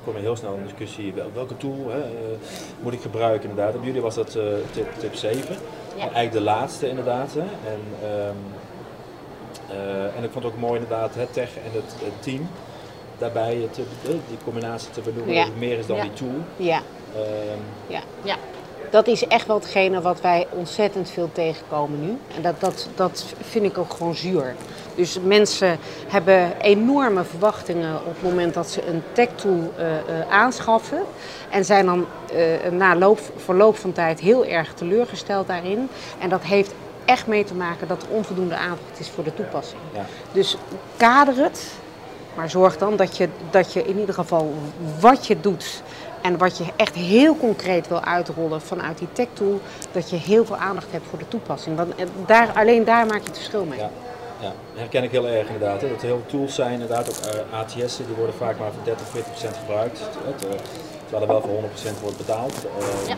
kom 0.04 0.14
je 0.14 0.20
heel 0.20 0.36
snel 0.36 0.52
in 0.54 0.60
een 0.60 0.66
discussie 0.66 1.12
welke 1.34 1.56
tool 1.56 1.88
hè, 1.88 2.02
eh, 2.02 2.38
moet 2.82 2.92
ik 2.92 3.00
gebruiken 3.00 3.48
inderdaad. 3.48 3.74
Bij 3.74 3.86
jullie 3.86 4.00
was 4.00 4.14
dat 4.14 4.36
uh, 4.36 4.44
tip, 4.72 4.94
tip 4.98 5.14
7, 5.14 5.56
ja. 5.96 6.00
eigenlijk 6.00 6.32
de 6.32 6.40
laatste 6.40 6.88
inderdaad. 6.88 7.34
Hè. 7.34 7.40
En, 7.40 8.10
um, 8.10 8.36
uh, 8.36 8.73
en 10.16 10.24
ik 10.24 10.30
vond 10.32 10.44
het 10.44 10.52
ook 10.52 10.60
mooi 10.60 10.80
inderdaad 10.80 11.14
het 11.14 11.32
tech 11.32 11.56
en 11.56 11.70
het, 11.72 11.94
het 12.04 12.22
team 12.22 12.48
daarbij 13.18 13.68
te, 13.70 13.82
die 14.02 14.38
combinatie 14.44 14.90
te 14.90 15.00
benoemen, 15.00 15.34
ja. 15.34 15.46
meer 15.58 15.78
is 15.78 15.86
dan 15.86 16.00
die 16.00 16.12
tool. 16.12 16.40
Ja. 16.56 16.82
Um, 17.16 17.60
ja. 17.86 18.00
ja 18.22 18.36
dat 18.94 19.06
is 19.06 19.26
echt 19.26 19.46
wel 19.46 19.56
hetgene 19.56 20.00
wat 20.00 20.20
wij 20.20 20.46
ontzettend 20.50 21.10
veel 21.10 21.30
tegenkomen 21.32 22.00
nu. 22.00 22.18
En 22.36 22.42
dat, 22.42 22.60
dat, 22.60 22.88
dat 22.94 23.24
vind 23.40 23.64
ik 23.64 23.78
ook 23.78 23.92
gewoon 23.92 24.14
zuur. 24.14 24.54
Dus 24.94 25.18
mensen 25.20 25.78
hebben 26.08 26.60
enorme 26.60 27.24
verwachtingen 27.24 27.96
op 27.96 28.14
het 28.14 28.22
moment 28.22 28.54
dat 28.54 28.70
ze 28.70 28.86
een 28.86 29.02
tech-tool 29.12 29.72
uh, 29.78 29.86
uh, 29.86 30.30
aanschaffen. 30.30 31.02
En 31.50 31.64
zijn 31.64 31.86
dan 31.86 32.06
uh, 32.34 32.70
na 32.70 32.96
loop, 32.96 33.18
verloop 33.36 33.76
van 33.76 33.92
tijd 33.92 34.20
heel 34.20 34.44
erg 34.44 34.74
teleurgesteld 34.74 35.46
daarin. 35.46 35.88
En 36.18 36.28
dat 36.28 36.42
heeft 36.42 36.74
echt 37.04 37.26
mee 37.26 37.44
te 37.44 37.54
maken 37.54 37.88
dat 37.88 38.02
er 38.02 38.08
onvoldoende 38.08 38.56
aandacht 38.56 38.98
is 38.98 39.10
voor 39.10 39.24
de 39.24 39.34
toepassing. 39.34 39.80
Ja. 39.92 40.06
Dus 40.32 40.56
kader 40.96 41.36
het, 41.36 41.72
maar 42.34 42.50
zorg 42.50 42.78
dan 42.78 42.96
dat 42.96 43.16
je, 43.16 43.28
dat 43.50 43.72
je 43.72 43.82
in 43.82 43.98
ieder 43.98 44.14
geval 44.14 44.54
wat 45.00 45.26
je 45.26 45.40
doet 45.40 45.82
en 46.20 46.38
wat 46.38 46.58
je 46.58 46.64
echt 46.76 46.94
heel 46.94 47.36
concreet 47.36 47.88
wil 47.88 48.00
uitrollen 48.04 48.60
vanuit 48.60 48.98
die 48.98 49.08
tech 49.12 49.26
tool, 49.32 49.60
dat 49.92 50.10
je 50.10 50.16
heel 50.16 50.44
veel 50.44 50.56
aandacht 50.56 50.92
hebt 50.92 51.06
voor 51.10 51.18
de 51.18 51.28
toepassing. 51.28 51.76
Want 51.76 51.94
eh, 51.94 52.06
daar, 52.26 52.52
alleen 52.54 52.84
daar 52.84 53.06
maak 53.06 53.20
je 53.20 53.26
het 53.26 53.36
verschil 53.36 53.64
mee. 53.64 53.78
Ja. 53.78 53.90
Ja, 54.40 54.52
herken 54.74 55.02
ik 55.02 55.10
heel 55.10 55.28
erg 55.28 55.46
inderdaad. 55.46 55.80
Hè. 55.80 55.88
Dat 55.88 56.02
er 56.02 56.06
heel 56.06 56.20
veel 56.28 56.38
tools 56.38 56.54
zijn, 56.54 56.72
inderdaad 56.72 57.08
ook 57.08 57.34
uh, 57.34 57.58
ATS'en, 57.58 58.06
die 58.06 58.14
worden 58.16 58.34
vaak 58.34 58.58
maar 58.58 58.72
voor 58.72 58.84
30, 58.84 59.06
40 59.06 59.30
procent 59.30 59.56
gebruikt. 59.56 60.00
terwijl 61.02 61.22
er 61.22 61.28
wel 61.28 61.40
voor 61.40 61.50
100 61.50 61.72
procent 61.72 62.00
wordt 62.00 62.16
betaald. 62.16 62.54
Uh, 62.64 63.08
ja. 63.08 63.16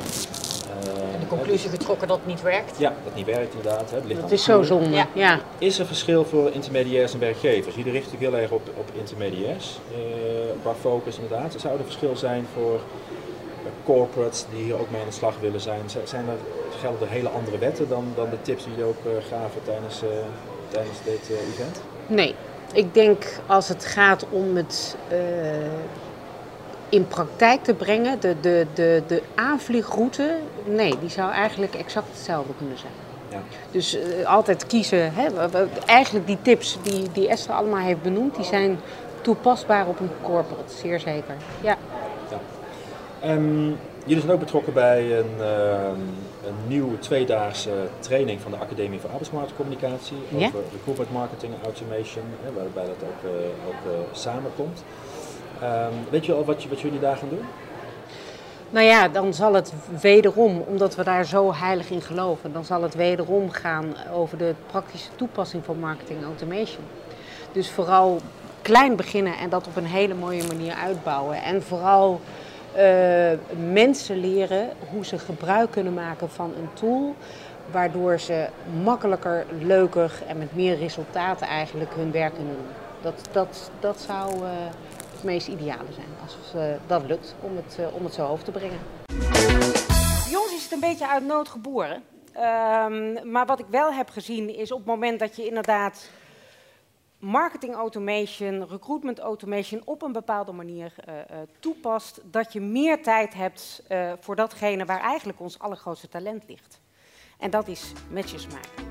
Uh, 0.76 1.21
de 1.21 1.26
conclusie 1.26 1.71
getrokken 1.71 2.09
dat 2.09 2.16
het 2.16 2.26
niet 2.26 2.42
werkt? 2.42 2.78
Ja, 2.78 2.92
dat 3.04 3.14
niet 3.14 3.26
werkt 3.26 3.54
inderdaad. 3.54 3.90
Hè. 3.90 4.21
Dat 4.21 4.30
is 4.30 4.45
zo 4.45 4.62
zonde. 4.62 4.90
Ja. 4.90 5.06
ja. 5.12 5.40
Is 5.59 5.78
er 5.78 5.87
verschil 5.87 6.25
voor 6.25 6.50
intermediairs 6.52 7.12
en 7.12 7.18
werkgevers? 7.18 7.75
Jullie 7.75 7.92
richten 7.92 8.11
zich 8.11 8.21
heel 8.21 8.37
erg 8.37 8.50
op, 8.50 8.71
op 8.76 8.90
intermediairs 8.95 9.78
uh, 9.90 9.97
qua 10.62 10.75
focus 10.80 11.18
inderdaad. 11.18 11.54
Zou 11.56 11.78
er 11.78 11.85
verschil 11.85 12.16
zijn 12.16 12.47
voor 12.54 12.80
corporates 13.85 14.45
die 14.50 14.64
hier 14.64 14.80
ook 14.80 14.90
mee 14.90 15.00
aan 15.00 15.06
de 15.06 15.14
slag 15.14 15.35
willen 15.40 15.61
zijn? 15.61 15.83
Zijn 16.04 16.28
er, 16.28 16.37
gelden 16.80 17.00
er 17.00 17.14
hele 17.14 17.28
andere 17.28 17.59
wetten 17.59 17.88
dan, 17.88 18.04
dan 18.14 18.30
de 18.30 18.42
tips 18.42 18.64
die 18.64 18.73
jullie 18.73 18.88
ook 18.88 19.04
uh, 19.06 19.12
gaven 19.12 19.61
tijdens, 19.64 20.00
tijdens 20.68 20.99
dit 21.04 21.30
event? 21.52 21.80
Nee. 22.06 22.35
Ik 22.73 22.95
denk 22.95 23.25
als 23.47 23.68
het 23.68 23.85
gaat 23.85 24.26
om 24.30 24.56
het 24.56 24.97
in 26.96 27.06
praktijk 27.06 27.62
te 27.62 27.74
brengen, 27.74 28.20
de, 28.20 28.36
de, 28.40 28.66
de, 28.74 29.02
de 29.06 29.22
aanvliegroute, 29.34 30.36
nee, 30.64 30.98
die 31.00 31.08
zou 31.08 31.32
eigenlijk 31.32 31.74
exact 31.74 32.08
hetzelfde 32.08 32.52
kunnen 32.58 32.78
zijn. 32.78 32.92
Ja. 33.30 33.38
Dus 33.70 33.96
uh, 33.96 34.26
altijd 34.26 34.66
kiezen, 34.66 35.12
hè, 35.14 35.48
eigenlijk 35.86 36.26
die 36.26 36.38
tips 36.42 36.78
die, 36.82 37.12
die 37.12 37.28
Esther 37.28 37.54
allemaal 37.54 37.85
heeft 37.85 38.02
benoemd, 38.02 38.35
die 38.35 38.44
zijn 38.44 38.78
toepasbaar 39.20 39.87
op 39.87 40.00
een 40.00 40.11
corporate, 40.22 40.74
zeer 40.74 41.00
zeker. 41.00 41.35
Ja. 41.61 41.76
ja. 42.30 42.40
Um, 43.30 43.76
jullie 44.04 44.20
zijn 44.20 44.32
ook 44.32 44.40
betrokken 44.40 44.72
bij 44.72 45.18
een, 45.18 45.35
uh, 45.38 45.46
een 46.46 46.56
nieuwe 46.66 46.98
tweedaagse 46.98 47.70
training 47.98 48.40
van 48.40 48.50
de 48.50 48.56
Academie 48.56 49.00
voor 49.00 49.11
Arbeidsmarktcommunicatie 49.11 50.16
ja? 50.28 50.46
over 50.46 50.61
recruitment 50.72 51.12
marketing 51.12 51.52
en 51.54 51.64
automation, 51.64 52.24
hè, 52.42 52.52
waarbij 52.52 52.85
dat 52.85 53.09
ook, 53.09 53.30
uh, 53.30 53.68
ook 53.68 54.06
samenkomt. 54.12 54.82
Um, 55.62 55.95
weet 56.11 56.27
je 56.27 56.33
al 56.33 56.45
wat, 56.45 56.62
jullie 56.62 57.01
daar 57.01 57.16
gaan 57.16 57.29
doen? 57.29 57.45
Nou 58.71 58.87
ja, 58.87 59.09
dan 59.09 59.35
zal 59.35 59.55
het 59.55 59.73
wederom, 60.01 60.61
omdat 60.66 60.95
we 60.95 61.05
daar 61.05 61.25
zo 61.25 61.55
heilig 61.55 61.90
in 61.90 62.03
geloven, 62.03 62.53
dan 62.53 62.64
zal 62.64 62.83
het 62.83 62.95
wederom 62.95 63.51
gaan 63.51 63.95
over 64.12 64.38
de 64.38 64.55
praktische 64.66 65.11
toepassing 65.16 65.64
van 65.64 65.79
marketing 65.79 66.25
automation. 66.25 66.85
Dus 67.53 67.71
vooral 67.71 68.21
klein 68.62 68.97
beginnen 68.97 69.38
en 69.38 69.49
dat 69.49 69.66
op 69.66 69.77
een 69.77 69.87
hele 69.87 70.14
mooie 70.14 70.47
manier 70.47 70.75
uitbouwen. 70.75 71.42
En 71.42 71.62
vooral 71.62 72.21
uh, 72.77 72.83
mensen 73.73 74.21
leren 74.21 74.69
hoe 74.90 75.05
ze 75.05 75.19
gebruik 75.19 75.71
kunnen 75.71 75.95
maken 75.95 76.31
van 76.31 76.53
een 76.59 76.69
tool, 76.73 77.14
waardoor 77.71 78.19
ze 78.19 78.47
makkelijker, 78.83 79.47
leuker 79.61 80.12
en 80.27 80.38
met 80.38 80.55
meer 80.57 80.79
resultaten 80.79 81.47
eigenlijk 81.47 81.95
hun 81.95 82.12
werk 82.12 82.35
kunnen 82.35 82.55
doen. 82.55 82.73
Dat, 83.03 83.29
dat, 83.33 83.71
dat 83.81 84.01
zou. 84.07 84.31
Het 84.92 84.95
meest 85.26 85.48
ideale 85.48 85.92
zijn. 85.92 86.06
Als 86.22 86.36
uh, 86.56 86.62
dat 86.86 87.04
lukt 87.04 87.34
om 87.40 87.56
het, 87.56 87.76
uh, 87.80 87.94
om 87.94 88.04
het 88.04 88.14
zo 88.14 88.26
over 88.26 88.44
te 88.44 88.50
brengen. 88.50 88.78
Ons 90.46 90.54
is 90.54 90.62
het 90.62 90.72
een 90.72 90.80
beetje 90.80 91.08
uit 91.08 91.24
nood 91.24 91.48
geboren. 91.48 92.02
Um, 92.36 93.30
maar 93.30 93.46
wat 93.46 93.60
ik 93.60 93.66
wel 93.70 93.92
heb 93.92 94.08
gezien 94.10 94.56
is 94.56 94.72
op 94.72 94.78
het 94.78 94.86
moment 94.86 95.18
dat 95.18 95.36
je 95.36 95.46
inderdaad 95.46 96.10
marketing 97.18 97.74
automation, 97.74 98.66
recruitment 98.68 99.18
automation 99.18 99.82
op 99.84 100.02
een 100.02 100.12
bepaalde 100.12 100.52
manier 100.52 100.94
uh, 101.08 101.14
toepast, 101.60 102.20
dat 102.24 102.52
je 102.52 102.60
meer 102.60 103.02
tijd 103.02 103.34
hebt 103.34 103.82
voor 104.20 104.36
datgene 104.36 104.84
waar 104.84 105.00
eigenlijk 105.00 105.40
ons 105.40 105.58
allergrootste 105.58 106.08
talent 106.08 106.44
ligt. 106.48 106.80
En 107.38 107.50
dat 107.50 107.68
is 107.68 107.92
matches 108.10 108.46
maken. 108.46 108.86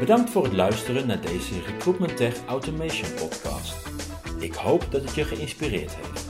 Bedankt 0.00 0.30
voor 0.30 0.44
het 0.44 0.52
luisteren 0.52 1.06
naar 1.06 1.20
deze 1.20 1.60
Recruitment 1.66 2.16
Tech 2.16 2.46
Automation 2.46 3.14
podcast. 3.14 3.74
Ik 4.38 4.54
hoop 4.54 4.86
dat 4.90 5.02
het 5.02 5.14
je 5.14 5.24
geïnspireerd 5.24 5.96
heeft. 5.96 6.28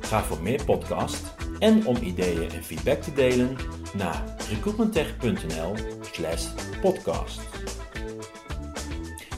Ga 0.00 0.22
voor 0.22 0.42
meer 0.42 0.64
podcasts 0.64 1.22
en 1.58 1.86
om 1.86 1.96
ideeën 1.96 2.50
en 2.50 2.64
feedback 2.64 3.02
te 3.02 3.12
delen 3.12 3.56
naar 3.94 4.24
recruitmenttech.nl/slash 4.50 6.46
podcast. 6.80 7.40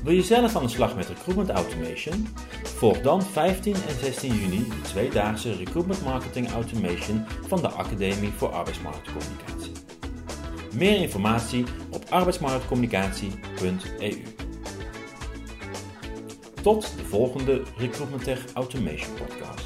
Wil 0.03 0.14
je 0.14 0.22
zelf 0.22 0.57
aan 0.57 0.62
de 0.62 0.68
slag 0.68 0.96
met 0.96 1.09
recruitment 1.09 1.50
automation? 1.50 2.29
Volg 2.62 3.00
dan 3.00 3.22
15 3.22 3.74
en 3.74 3.98
16 4.00 4.35
juni 4.35 4.68
de 4.68 4.81
tweedaagse 4.83 5.57
Recruitment 5.57 6.05
Marketing 6.05 6.50
Automation 6.50 7.24
van 7.46 7.61
de 7.61 7.68
Academie 7.68 8.33
voor 8.37 8.48
Arbeidsmarktcommunicatie. 8.48 9.49
Meer 10.74 11.00
informatie 11.00 11.64
op 11.90 12.04
arbeidsmarktcommunicatie.eu. 12.09 14.22
Tot 16.62 16.96
de 16.96 17.04
volgende 17.04 17.62
Recruitment 17.76 18.24
Tech 18.24 18.52
Automation 18.52 19.14
podcast. 19.14 19.59